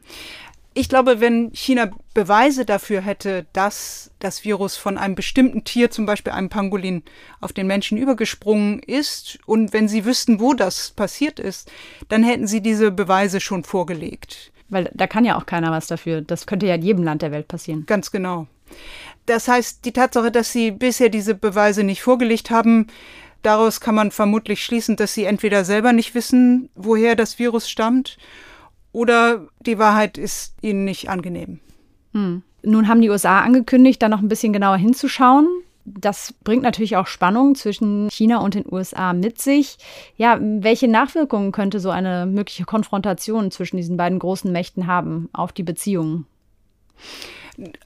Ich 0.75 0.89
glaube, 0.89 1.21
wenn 1.21 1.53
China 1.55 1.93
Beweise 2.15 2.65
dafür 2.65 3.01
hätte, 3.01 3.47
dass 3.53 4.11
das 4.19 4.43
Virus 4.43 4.77
von 4.77 4.99
einem 4.99 5.15
bestimmten 5.15 5.63
Tier, 5.63 5.93
zum 5.93 6.05
Beispiel 6.05 6.33
einem 6.33 6.49
Pangolin, 6.49 7.05
auf 7.41 7.53
den 7.53 7.69
Menschen 7.69 7.97
übergesprungen 7.97 8.81
ist 8.81 9.39
und 9.47 9.73
wenn 9.73 9.87
sie 9.87 10.05
wüssten, 10.05 10.41
wo 10.41 10.53
das 10.53 10.91
passiert 10.91 11.39
ist, 11.39 11.71
dann 12.09 12.25
hätten 12.25 12.49
sie 12.49 12.61
diese 12.61 12.91
Beweise 12.91 13.39
schon 13.39 13.63
vorgelegt. 13.63 14.51
Weil 14.69 14.91
da 14.95 15.07
kann 15.07 15.25
ja 15.25 15.39
auch 15.39 15.47
keiner 15.47 15.71
was 15.71 15.87
dafür. 15.87 16.23
Das 16.23 16.47
könnte 16.47 16.67
ja 16.67 16.75
in 16.75 16.83
jedem 16.83 17.05
Land 17.05 17.23
der 17.23 17.31
Welt 17.31 17.47
passieren. 17.47 17.85
Ganz 17.87 18.11
genau. 18.11 18.49
Das 19.27 19.49
heißt, 19.49 19.85
die 19.85 19.93
Tatsache, 19.93 20.31
dass 20.31 20.53
sie 20.53 20.71
bisher 20.71 21.09
diese 21.09 21.35
Beweise 21.35 21.85
nicht 21.85 22.03
vorgelegt 22.03 22.51
haben, 22.51 22.89
daraus 23.43 23.81
kann 23.81 23.95
man 23.95 24.11
vermutlich 24.11 24.65
schließen, 24.65 24.97
dass 24.97 25.15
sie 25.15 25.25
entweder 25.25 25.65
selber 25.65 25.93
nicht 25.93 26.15
wissen, 26.15 26.69
woher 26.75 27.15
das 27.15 27.39
Virus 27.39 27.69
stammt, 27.69 28.19
oder 28.93 29.47
die 29.61 29.79
Wahrheit 29.79 30.19
ist 30.19 30.55
ihnen 30.61 30.85
nicht 30.85 31.09
angenehm. 31.09 31.61
Hm. 32.13 32.43
Nun 32.63 32.89
haben 32.89 33.01
die 33.01 33.11
USA 33.11 33.41
angekündigt, 33.41 34.03
da 34.03 34.09
noch 34.09 34.21
ein 34.21 34.29
bisschen 34.29 34.53
genauer 34.53 34.77
hinzuschauen. 34.77 35.49
Das 35.85 36.35
bringt 36.45 36.63
natürlich 36.63 36.97
auch 36.97 37.09
Spannung 37.09 37.57
zwischen 37.57 38.09
China 38.11 38.39
und 38.39 38.55
den 38.55 38.71
USA 38.71 39.13
mit 39.13 39.41
sich. 39.41 39.79
Ja, 40.17 40.39
welche 40.41 40.87
Nachwirkungen 40.87 41.51
könnte 41.51 41.81
so 41.81 41.91
eine 41.91 42.27
mögliche 42.27 42.65
Konfrontation 42.65 43.51
zwischen 43.51 43.79
diesen 43.79 43.97
beiden 43.97 44.21
großen 44.21 44.53
Mächten 44.53 44.87
haben 44.87 45.29
auf 45.33 45.53
die 45.53 45.65
Beziehungen? 45.65 46.27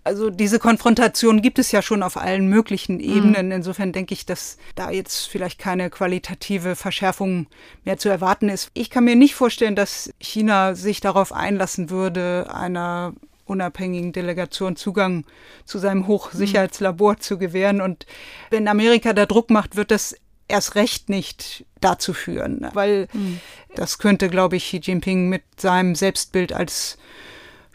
Also 0.04 0.30
diese 0.30 0.58
Konfrontation 0.58 1.42
gibt 1.42 1.58
es 1.58 1.72
ja 1.72 1.82
schon 1.82 2.02
auf 2.02 2.16
allen 2.16 2.48
möglichen 2.48 2.96
mhm. 2.96 3.00
Ebenen. 3.00 3.50
Insofern 3.52 3.92
denke 3.92 4.14
ich, 4.14 4.26
dass 4.26 4.58
da 4.74 4.90
jetzt 4.90 5.26
vielleicht 5.26 5.58
keine 5.58 5.90
qualitative 5.90 6.76
Verschärfung 6.76 7.46
mehr 7.84 7.98
zu 7.98 8.08
erwarten 8.08 8.48
ist. 8.48 8.70
Ich 8.74 8.90
kann 8.90 9.04
mir 9.04 9.16
nicht 9.16 9.34
vorstellen, 9.34 9.76
dass 9.76 10.12
China 10.18 10.74
sich 10.74 11.00
darauf 11.00 11.32
einlassen 11.32 11.90
würde, 11.90 12.48
einer 12.52 13.14
unabhängigen 13.44 14.12
Delegation 14.12 14.76
Zugang 14.76 15.24
zu 15.64 15.78
seinem 15.78 16.06
Hochsicherheitslabor 16.06 17.14
mhm. 17.14 17.20
zu 17.20 17.38
gewähren. 17.38 17.80
Und 17.80 18.06
wenn 18.50 18.68
Amerika 18.68 19.12
da 19.12 19.26
Druck 19.26 19.50
macht, 19.50 19.76
wird 19.76 19.90
das 19.90 20.16
erst 20.48 20.74
recht 20.74 21.08
nicht 21.08 21.64
dazu 21.80 22.12
führen, 22.12 22.68
weil 22.72 23.08
mhm. 23.12 23.40
das 23.74 23.98
könnte, 23.98 24.28
glaube 24.28 24.56
ich, 24.56 24.66
Xi 24.66 24.80
Jinping 24.82 25.28
mit 25.28 25.42
seinem 25.56 25.94
Selbstbild 25.94 26.52
als 26.52 26.98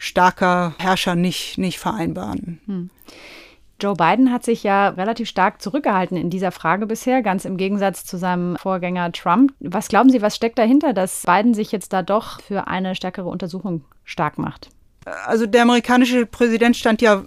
starker 0.02 0.74
Herrscher 0.78 1.14
nicht, 1.14 1.58
nicht 1.58 1.78
vereinbaren. 1.78 2.60
Hm. 2.66 2.90
Joe 3.80 3.94
Biden 3.94 4.32
hat 4.32 4.44
sich 4.44 4.62
ja 4.62 4.88
relativ 4.88 5.28
stark 5.28 5.62
zurückgehalten 5.62 6.16
in 6.16 6.28
dieser 6.28 6.52
Frage 6.52 6.86
bisher, 6.86 7.22
ganz 7.22 7.44
im 7.44 7.56
Gegensatz 7.56 8.04
zu 8.04 8.16
seinem 8.16 8.56
Vorgänger 8.56 9.10
Trump. 9.12 9.52
Was 9.60 9.88
glauben 9.88 10.10
Sie, 10.10 10.22
was 10.22 10.36
steckt 10.36 10.58
dahinter, 10.58 10.92
dass 10.92 11.22
Biden 11.22 11.54
sich 11.54 11.72
jetzt 11.72 11.92
da 11.92 12.02
doch 12.02 12.40
für 12.40 12.66
eine 12.68 12.94
stärkere 12.94 13.28
Untersuchung 13.28 13.84
stark 14.04 14.38
macht? 14.38 14.68
Also 15.26 15.46
der 15.46 15.62
amerikanische 15.62 16.26
Präsident 16.26 16.76
stand 16.76 17.02
ja 17.02 17.24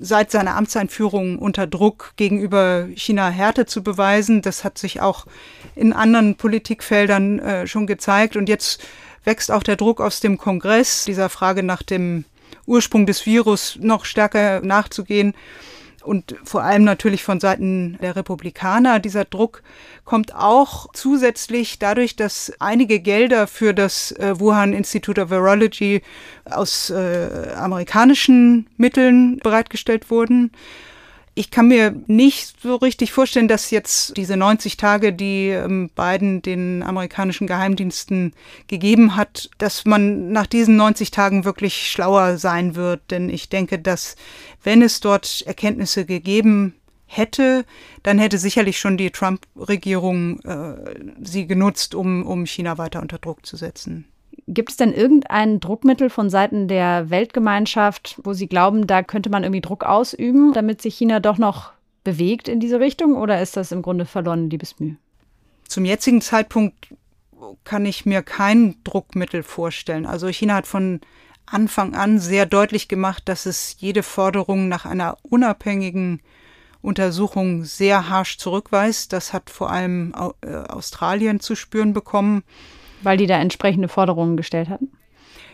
seit 0.00 0.30
seiner 0.30 0.56
Amtseinführung 0.56 1.38
unter 1.38 1.66
Druck 1.66 2.12
gegenüber 2.16 2.88
China 2.94 3.28
Härte 3.28 3.66
zu 3.66 3.82
beweisen. 3.82 4.42
Das 4.42 4.64
hat 4.64 4.78
sich 4.78 5.00
auch 5.00 5.26
in 5.74 5.92
anderen 5.92 6.36
Politikfeldern 6.36 7.38
äh, 7.38 7.66
schon 7.66 7.86
gezeigt. 7.86 8.36
Und 8.36 8.48
jetzt 8.48 8.82
wächst 9.26 9.50
auch 9.50 9.62
der 9.62 9.76
Druck 9.76 10.00
aus 10.00 10.20
dem 10.20 10.38
Kongress, 10.38 11.04
dieser 11.04 11.28
Frage 11.28 11.62
nach 11.62 11.82
dem 11.82 12.24
Ursprung 12.66 13.06
des 13.06 13.26
Virus 13.26 13.76
noch 13.80 14.04
stärker 14.04 14.60
nachzugehen. 14.60 15.34
Und 16.02 16.36
vor 16.44 16.62
allem 16.62 16.84
natürlich 16.84 17.24
von 17.24 17.40
Seiten 17.40 17.98
der 18.00 18.14
Republikaner. 18.14 19.00
Dieser 19.00 19.24
Druck 19.24 19.64
kommt 20.04 20.36
auch 20.36 20.86
zusätzlich 20.92 21.80
dadurch, 21.80 22.14
dass 22.14 22.52
einige 22.60 23.00
Gelder 23.00 23.48
für 23.48 23.74
das 23.74 24.12
äh, 24.12 24.38
Wuhan 24.38 24.72
Institute 24.72 25.20
of 25.20 25.30
Virology 25.30 26.02
aus 26.44 26.90
äh, 26.90 27.52
amerikanischen 27.56 28.68
Mitteln 28.76 29.38
bereitgestellt 29.42 30.08
wurden. 30.08 30.52
Ich 31.38 31.50
kann 31.50 31.68
mir 31.68 31.94
nicht 32.06 32.62
so 32.62 32.76
richtig 32.76 33.12
vorstellen, 33.12 33.46
dass 33.46 33.70
jetzt 33.70 34.16
diese 34.16 34.38
90 34.38 34.78
Tage, 34.78 35.12
die 35.12 35.50
ähm, 35.50 35.90
Biden 35.94 36.40
den 36.40 36.82
amerikanischen 36.82 37.46
Geheimdiensten 37.46 38.32
gegeben 38.68 39.16
hat, 39.16 39.50
dass 39.58 39.84
man 39.84 40.32
nach 40.32 40.46
diesen 40.46 40.76
90 40.76 41.10
Tagen 41.10 41.44
wirklich 41.44 41.90
schlauer 41.90 42.38
sein 42.38 42.74
wird. 42.74 43.02
Denn 43.10 43.28
ich 43.28 43.50
denke, 43.50 43.78
dass 43.78 44.16
wenn 44.64 44.80
es 44.80 45.00
dort 45.00 45.42
Erkenntnisse 45.42 46.06
gegeben 46.06 46.74
hätte, 47.04 47.66
dann 48.02 48.18
hätte 48.18 48.38
sicherlich 48.38 48.78
schon 48.78 48.96
die 48.96 49.10
Trump-Regierung 49.10 50.40
äh, 50.40 50.94
sie 51.22 51.46
genutzt, 51.46 51.94
um, 51.94 52.24
um 52.24 52.46
China 52.46 52.78
weiter 52.78 53.02
unter 53.02 53.18
Druck 53.18 53.44
zu 53.44 53.58
setzen. 53.58 54.06
Gibt 54.48 54.70
es 54.70 54.76
denn 54.76 54.92
irgendein 54.92 55.58
Druckmittel 55.58 56.08
von 56.08 56.30
Seiten 56.30 56.68
der 56.68 57.10
Weltgemeinschaft, 57.10 58.20
wo 58.22 58.32
Sie 58.32 58.46
glauben, 58.46 58.86
da 58.86 59.02
könnte 59.02 59.28
man 59.28 59.42
irgendwie 59.42 59.60
Druck 59.60 59.84
ausüben, 59.84 60.52
damit 60.52 60.80
sich 60.80 60.96
China 60.96 61.18
doch 61.18 61.38
noch 61.38 61.72
bewegt 62.04 62.46
in 62.46 62.60
diese 62.60 62.78
Richtung? 62.78 63.16
Oder 63.16 63.42
ist 63.42 63.56
das 63.56 63.72
im 63.72 63.82
Grunde 63.82 64.04
verloren 64.04 64.48
Liebesmüh? 64.48 64.94
Zum 65.66 65.84
jetzigen 65.84 66.20
Zeitpunkt 66.20 66.94
kann 67.64 67.84
ich 67.84 68.06
mir 68.06 68.22
kein 68.22 68.76
Druckmittel 68.84 69.42
vorstellen. 69.42 70.06
Also 70.06 70.28
China 70.28 70.54
hat 70.54 70.66
von 70.66 71.00
Anfang 71.44 71.94
an 71.94 72.18
sehr 72.18 72.46
deutlich 72.46 72.88
gemacht, 72.88 73.24
dass 73.26 73.46
es 73.46 73.76
jede 73.78 74.02
Forderung 74.02 74.68
nach 74.68 74.84
einer 74.84 75.16
unabhängigen 75.22 76.20
Untersuchung 76.82 77.64
sehr 77.64 78.08
harsch 78.08 78.38
zurückweist. 78.38 79.12
Das 79.12 79.32
hat 79.32 79.50
vor 79.50 79.70
allem 79.70 80.14
äh, 80.42 80.54
Australien 80.54 81.40
zu 81.40 81.56
spüren 81.56 81.92
bekommen. 81.92 82.44
Weil 83.06 83.18
die 83.18 83.28
da 83.28 83.38
entsprechende 83.38 83.86
Forderungen 83.86 84.36
gestellt 84.36 84.68
hatten? 84.68 84.90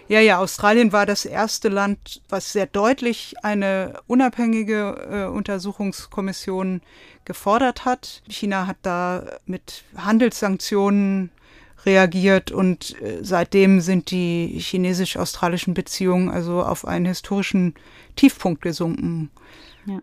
Ja, 0.08 0.20
ja, 0.20 0.38
Australien 0.38 0.90
war 0.90 1.04
das 1.04 1.26
erste 1.26 1.68
Land, 1.68 2.22
was 2.30 2.50
sehr 2.50 2.64
deutlich 2.64 3.34
eine 3.42 4.00
unabhängige 4.06 5.08
äh, 5.10 5.24
Untersuchungskommission 5.26 6.80
gefordert 7.26 7.84
hat. 7.84 8.22
China 8.26 8.66
hat 8.66 8.78
da 8.80 9.24
mit 9.44 9.84
Handelssanktionen 9.94 11.28
reagiert 11.84 12.52
und 12.52 12.98
äh, 13.02 13.18
seitdem 13.20 13.82
sind 13.82 14.10
die 14.10 14.58
chinesisch-australischen 14.58 15.74
Beziehungen 15.74 16.30
also 16.30 16.62
auf 16.62 16.86
einen 16.86 17.04
historischen 17.04 17.74
Tiefpunkt 18.16 18.62
gesunken. 18.62 19.30
Ja. 19.84 20.00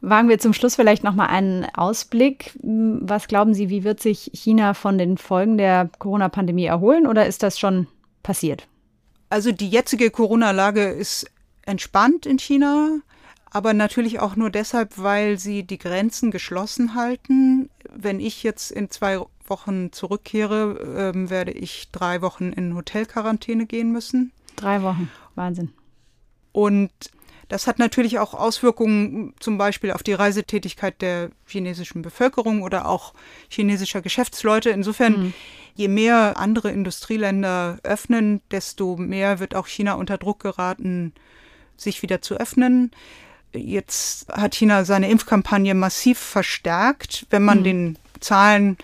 Wagen 0.00 0.28
wir 0.28 0.38
zum 0.38 0.52
Schluss 0.54 0.76
vielleicht 0.76 1.04
noch 1.04 1.14
mal 1.14 1.26
einen 1.26 1.66
Ausblick. 1.74 2.58
Was 2.62 3.28
glauben 3.28 3.52
Sie, 3.52 3.68
wie 3.68 3.84
wird 3.84 4.00
sich 4.00 4.30
China 4.32 4.74
von 4.74 4.96
den 4.96 5.18
Folgen 5.18 5.58
der 5.58 5.90
Corona-Pandemie 5.98 6.64
erholen 6.64 7.06
oder 7.06 7.26
ist 7.26 7.42
das 7.42 7.58
schon 7.58 7.86
passiert? 8.22 8.66
Also 9.28 9.52
die 9.52 9.68
jetzige 9.68 10.10
Corona-Lage 10.10 10.84
ist 10.84 11.30
entspannt 11.66 12.26
in 12.26 12.38
China, 12.38 12.98
aber 13.50 13.74
natürlich 13.74 14.20
auch 14.20 14.36
nur 14.36 14.50
deshalb, 14.50 14.96
weil 14.96 15.38
sie 15.38 15.64
die 15.64 15.78
Grenzen 15.78 16.30
geschlossen 16.30 16.94
halten. 16.94 17.68
Wenn 17.92 18.20
ich 18.20 18.42
jetzt 18.42 18.70
in 18.70 18.90
zwei 18.90 19.20
Wochen 19.46 19.92
zurückkehre, 19.92 21.12
ähm, 21.14 21.28
werde 21.28 21.52
ich 21.52 21.90
drei 21.92 22.22
Wochen 22.22 22.52
in 22.52 22.74
Hotelquarantäne 22.74 23.66
gehen 23.66 23.92
müssen. 23.92 24.32
Drei 24.56 24.82
Wochen, 24.82 25.10
Wahnsinn. 25.34 25.72
Und 26.52 26.90
das 27.50 27.66
hat 27.66 27.80
natürlich 27.80 28.20
auch 28.20 28.32
Auswirkungen 28.32 29.34
zum 29.40 29.58
Beispiel 29.58 29.90
auf 29.90 30.04
die 30.04 30.12
Reisetätigkeit 30.12 31.02
der 31.02 31.30
chinesischen 31.46 32.00
Bevölkerung 32.00 32.62
oder 32.62 32.86
auch 32.86 33.12
chinesischer 33.48 34.02
Geschäftsleute. 34.02 34.70
Insofern, 34.70 35.12
mhm. 35.12 35.34
je 35.74 35.88
mehr 35.88 36.34
andere 36.36 36.70
Industrieländer 36.70 37.80
öffnen, 37.82 38.40
desto 38.52 38.96
mehr 38.96 39.40
wird 39.40 39.56
auch 39.56 39.66
China 39.66 39.94
unter 39.94 40.16
Druck 40.16 40.38
geraten, 40.38 41.12
sich 41.76 42.02
wieder 42.02 42.22
zu 42.22 42.36
öffnen. 42.36 42.92
Jetzt 43.52 44.28
hat 44.28 44.54
China 44.54 44.84
seine 44.84 45.10
Impfkampagne 45.10 45.74
massiv 45.74 46.20
verstärkt. 46.20 47.26
Wenn 47.30 47.42
man 47.42 47.58
mhm. 47.58 47.64
den 47.64 47.98
Zahlen 48.20 48.78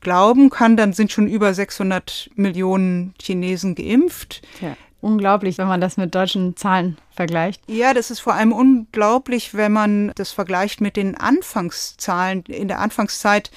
glauben 0.00 0.50
kann, 0.50 0.76
dann 0.76 0.94
sind 0.94 1.12
schon 1.12 1.28
über 1.28 1.54
600 1.54 2.30
Millionen 2.34 3.14
Chinesen 3.22 3.76
geimpft. 3.76 4.42
Ja, 4.60 4.76
unglaublich, 5.00 5.58
wenn 5.58 5.68
man 5.68 5.80
das 5.80 5.96
mit 5.96 6.14
deutschen 6.14 6.56
Zahlen 6.56 6.96
vergleicht. 7.10 7.62
Ja, 7.66 7.94
das 7.94 8.10
ist 8.10 8.20
vor 8.20 8.34
allem 8.34 8.52
unglaublich, 8.52 9.54
wenn 9.54 9.72
man 9.72 10.12
das 10.14 10.32
vergleicht 10.32 10.80
mit 10.80 10.96
den 10.96 11.16
Anfangszahlen. 11.16 12.44
In 12.44 12.68
der 12.68 12.80
Anfangszeit 12.80 13.50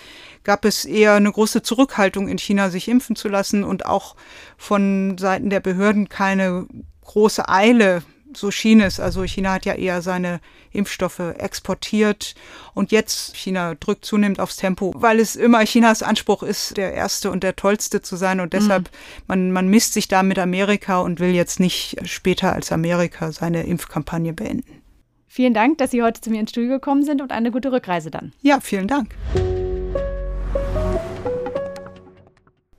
gab 0.44 0.66
es 0.66 0.86
eher 0.86 1.14
eine 1.14 1.32
große 1.32 1.62
Zurückhaltung 1.62 2.28
in 2.28 2.38
China, 2.38 2.70
sich 2.70 2.88
impfen 2.88 3.16
zu 3.16 3.30
lassen 3.30 3.64
und 3.64 3.86
auch 3.86 4.16
von 4.58 5.18
Seiten 5.18 5.50
der 5.50 5.60
Behörden 5.60 6.10
keine 6.10 6.68
große 7.02 7.48
Eile 7.48 8.04
so 8.38 8.52
schien 8.52 8.82
es. 8.82 9.00
Also 9.00 9.24
China 9.24 9.54
hat 9.54 9.66
ja 9.66 9.74
eher 9.74 10.02
seine 10.02 10.40
Impfstoffe 10.72 11.20
exportiert 11.20 12.36
und 12.74 12.92
jetzt 12.92 13.36
China 13.36 13.76
drückt 13.76 14.06
zunehmend 14.06 14.40
aufs 14.40 14.58
Tempo, 14.58 14.94
weil 14.96 15.20
es 15.20 15.36
immer 15.36 15.64
Chinas 15.66 16.04
Anspruch 16.04 16.44
ist, 16.44 16.78
der 16.78 16.94
erste 16.94 17.32
und 17.32 17.44
der 17.44 17.56
tollste 17.56 18.02
zu 18.02 18.16
sein 18.16 18.40
und 18.40 18.54
deshalb 18.54 18.84
mhm. 18.84 19.24
man 19.28 19.52
man 19.52 19.68
misst 19.68 19.94
sich 19.94 20.08
da 20.08 20.24
mit 20.24 20.40
Amerika 20.40 21.00
und 21.00 21.20
will 21.20 21.34
jetzt 21.34 21.60
nicht 21.60 21.98
später 22.06 22.54
als 22.54 22.72
Amerika 22.72 23.32
seine 23.32 23.64
Impfkampagne 23.64 24.34
beenden. 24.34 24.82
Vielen 25.28 25.56
Dank, 25.56 25.80
dass 25.80 25.90
Sie 25.90 26.04
heute 26.04 26.22
zu 26.22 26.30
mir 26.30 26.40
ins 26.40 26.52
Studio 26.52 26.74
gekommen 26.74 27.04
sind 27.04 27.20
und 27.20 27.32
eine 27.32 27.50
gute 27.50 27.72
Rückreise 27.72 28.12
dann. 28.12 28.34
Ja, 28.42 28.60
vielen 28.60 28.88
Dank. 28.88 29.16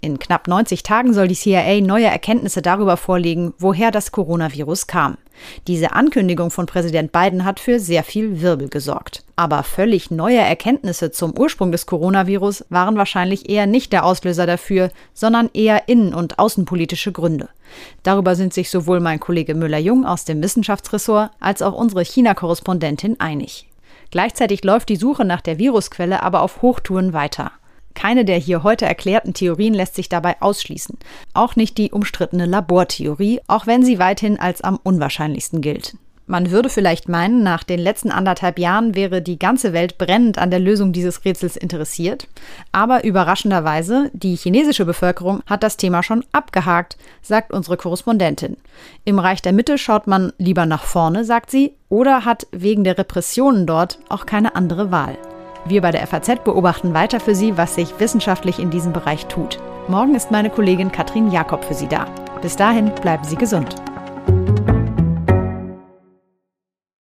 In 0.05 0.19
knapp 0.19 0.49
90 0.49 0.83
Tagen 0.83 1.15
soll 1.15 1.29
die 1.29 1.35
CIA 1.35 1.81
neue 1.81 2.05
Erkenntnisse 2.05 2.61
darüber 2.61 2.99
vorlegen, 2.99 3.55
woher 3.59 3.91
das 3.91 4.13
Coronavirus 4.13 4.87
kam. 4.87 5.17
Diese 5.67 5.95
Ankündigung 5.95 6.51
von 6.51 6.67
Präsident 6.67 7.11
Biden 7.11 7.47
hat 7.47 7.59
für 7.59 7.81
sehr 7.81 8.05
viel 8.05 8.43
Wirbel 8.43 8.69
gesorgt. 8.69 9.25
Aber 9.37 9.63
völlig 9.63 10.11
neue 10.11 10.41
Erkenntnisse 10.41 11.11
zum 11.11 11.33
Ursprung 11.39 11.73
des 11.73 11.87
Coronavirus 11.87 12.67
waren 12.69 12.99
wahrscheinlich 12.99 13.49
eher 13.49 13.65
nicht 13.65 13.95
der 13.95 14.05
Auslöser 14.05 14.45
dafür, 14.45 14.91
sondern 15.15 15.49
eher 15.55 15.89
innen- 15.89 16.13
und 16.13 16.39
außenpolitische 16.39 17.11
Gründe. 17.11 17.49
Darüber 18.03 18.37
sind 18.37 18.53
sich 18.53 18.69
sowohl 18.69 19.01
mein 19.01 19.21
Kollege 19.21 19.55
Müller-Jung 19.55 20.05
aus 20.05 20.27
dem 20.27 20.43
Wissenschaftsressort 20.43 21.31
als 21.41 21.63
auch 21.63 21.73
unsere 21.73 22.05
China-Korrespondentin 22.05 23.21
einig. 23.21 23.71
Gleichzeitig 24.11 24.65
läuft 24.65 24.91
die 24.91 24.97
Suche 24.97 25.25
nach 25.25 25.41
der 25.41 25.59
Virusquelle 25.59 26.23
aber 26.23 26.43
auf 26.43 26.61
Hochtouren 26.61 27.15
weiter. 27.15 27.53
Keine 27.95 28.25
der 28.25 28.39
hier 28.39 28.63
heute 28.63 28.87
erklärten 28.87 29.35
Theorien 29.35 29.75
lässt 29.75 29.95
sich 29.95 30.09
dabei 30.09 30.37
ausschließen. 30.41 30.99
Auch 31.33 31.57
nicht 31.57 31.79
die 31.79 31.93
umstrittene 31.93 32.47
Labortheorie, 32.47 33.41
auch 33.47 33.67
wenn 33.67 33.85
sie 33.85 33.99
weithin 33.99 34.39
als 34.39 34.63
am 34.63 34.79
unwahrscheinlichsten 34.83 35.61
gilt. 35.61 35.97
Man 36.27 36.51
würde 36.51 36.71
vielleicht 36.71 37.07
meinen, 37.07 37.43
nach 37.43 37.65
den 37.65 37.79
letzten 37.79 38.11
anderthalb 38.11 38.59
Jahren 38.59 38.95
wäre 38.95 39.21
die 39.21 39.39
ganze 39.39 39.75
Welt 39.75 39.99
brennend 39.99 40.39
an 40.39 40.51
der 40.51 40.59
Lösung 40.59 40.93
dieses 40.93 41.23
Rätsels 41.27 41.55
interessiert. 41.55 42.29
Aber 42.73 43.05
überraschenderweise, 43.05 44.11
die 44.15 44.35
chinesische 44.35 44.87
Bevölkerung 44.87 45.43
hat 45.47 45.63
das 45.63 45.77
Thema 45.77 46.03
schon 46.03 46.25
abgehakt, 46.33 46.97
sagt 47.21 47.53
unsere 47.53 47.77
Korrespondentin. 47.77 48.57
Im 49.05 49.19
Reich 49.19 49.43
der 49.43 49.53
Mitte 49.53 49.77
schaut 49.77 50.07
man 50.07 50.33
lieber 50.39 50.65
nach 50.65 50.85
vorne, 50.85 51.27
sagt 51.27 51.51
sie, 51.51 51.75
oder 51.91 52.25
hat 52.25 52.47
wegen 52.53 52.85
der 52.85 52.97
Repressionen 52.97 53.67
dort 53.67 53.99
auch 54.09 54.25
keine 54.25 54.57
andere 54.57 54.91
Wahl. 54.91 55.19
Wir 55.67 55.81
bei 55.81 55.93
der 55.93 56.07
FAZ 56.07 56.45
beobachten 56.45 56.93
weiter 56.93 57.21
für 57.21 57.35
Sie, 57.35 57.57
was 57.57 57.75
sich 57.75 57.99
wissenschaftlich 57.99 58.59
in 58.59 58.71
diesem 58.71 58.93
Bereich 58.93 59.27
tut. 59.27 59.59
Morgen 59.89 60.15
ist 60.15 60.31
meine 60.31 60.51
Kollegin 60.51 60.93
Katrin 60.93 61.31
Jakob 61.31 61.65
für 61.65 61.75
Sie 61.75 61.89
da. 61.89 62.07
Bis 62.43 62.57
dahin 62.57 62.95
bleiben 62.95 63.25
Sie 63.25 63.37
gesund. 63.37 63.75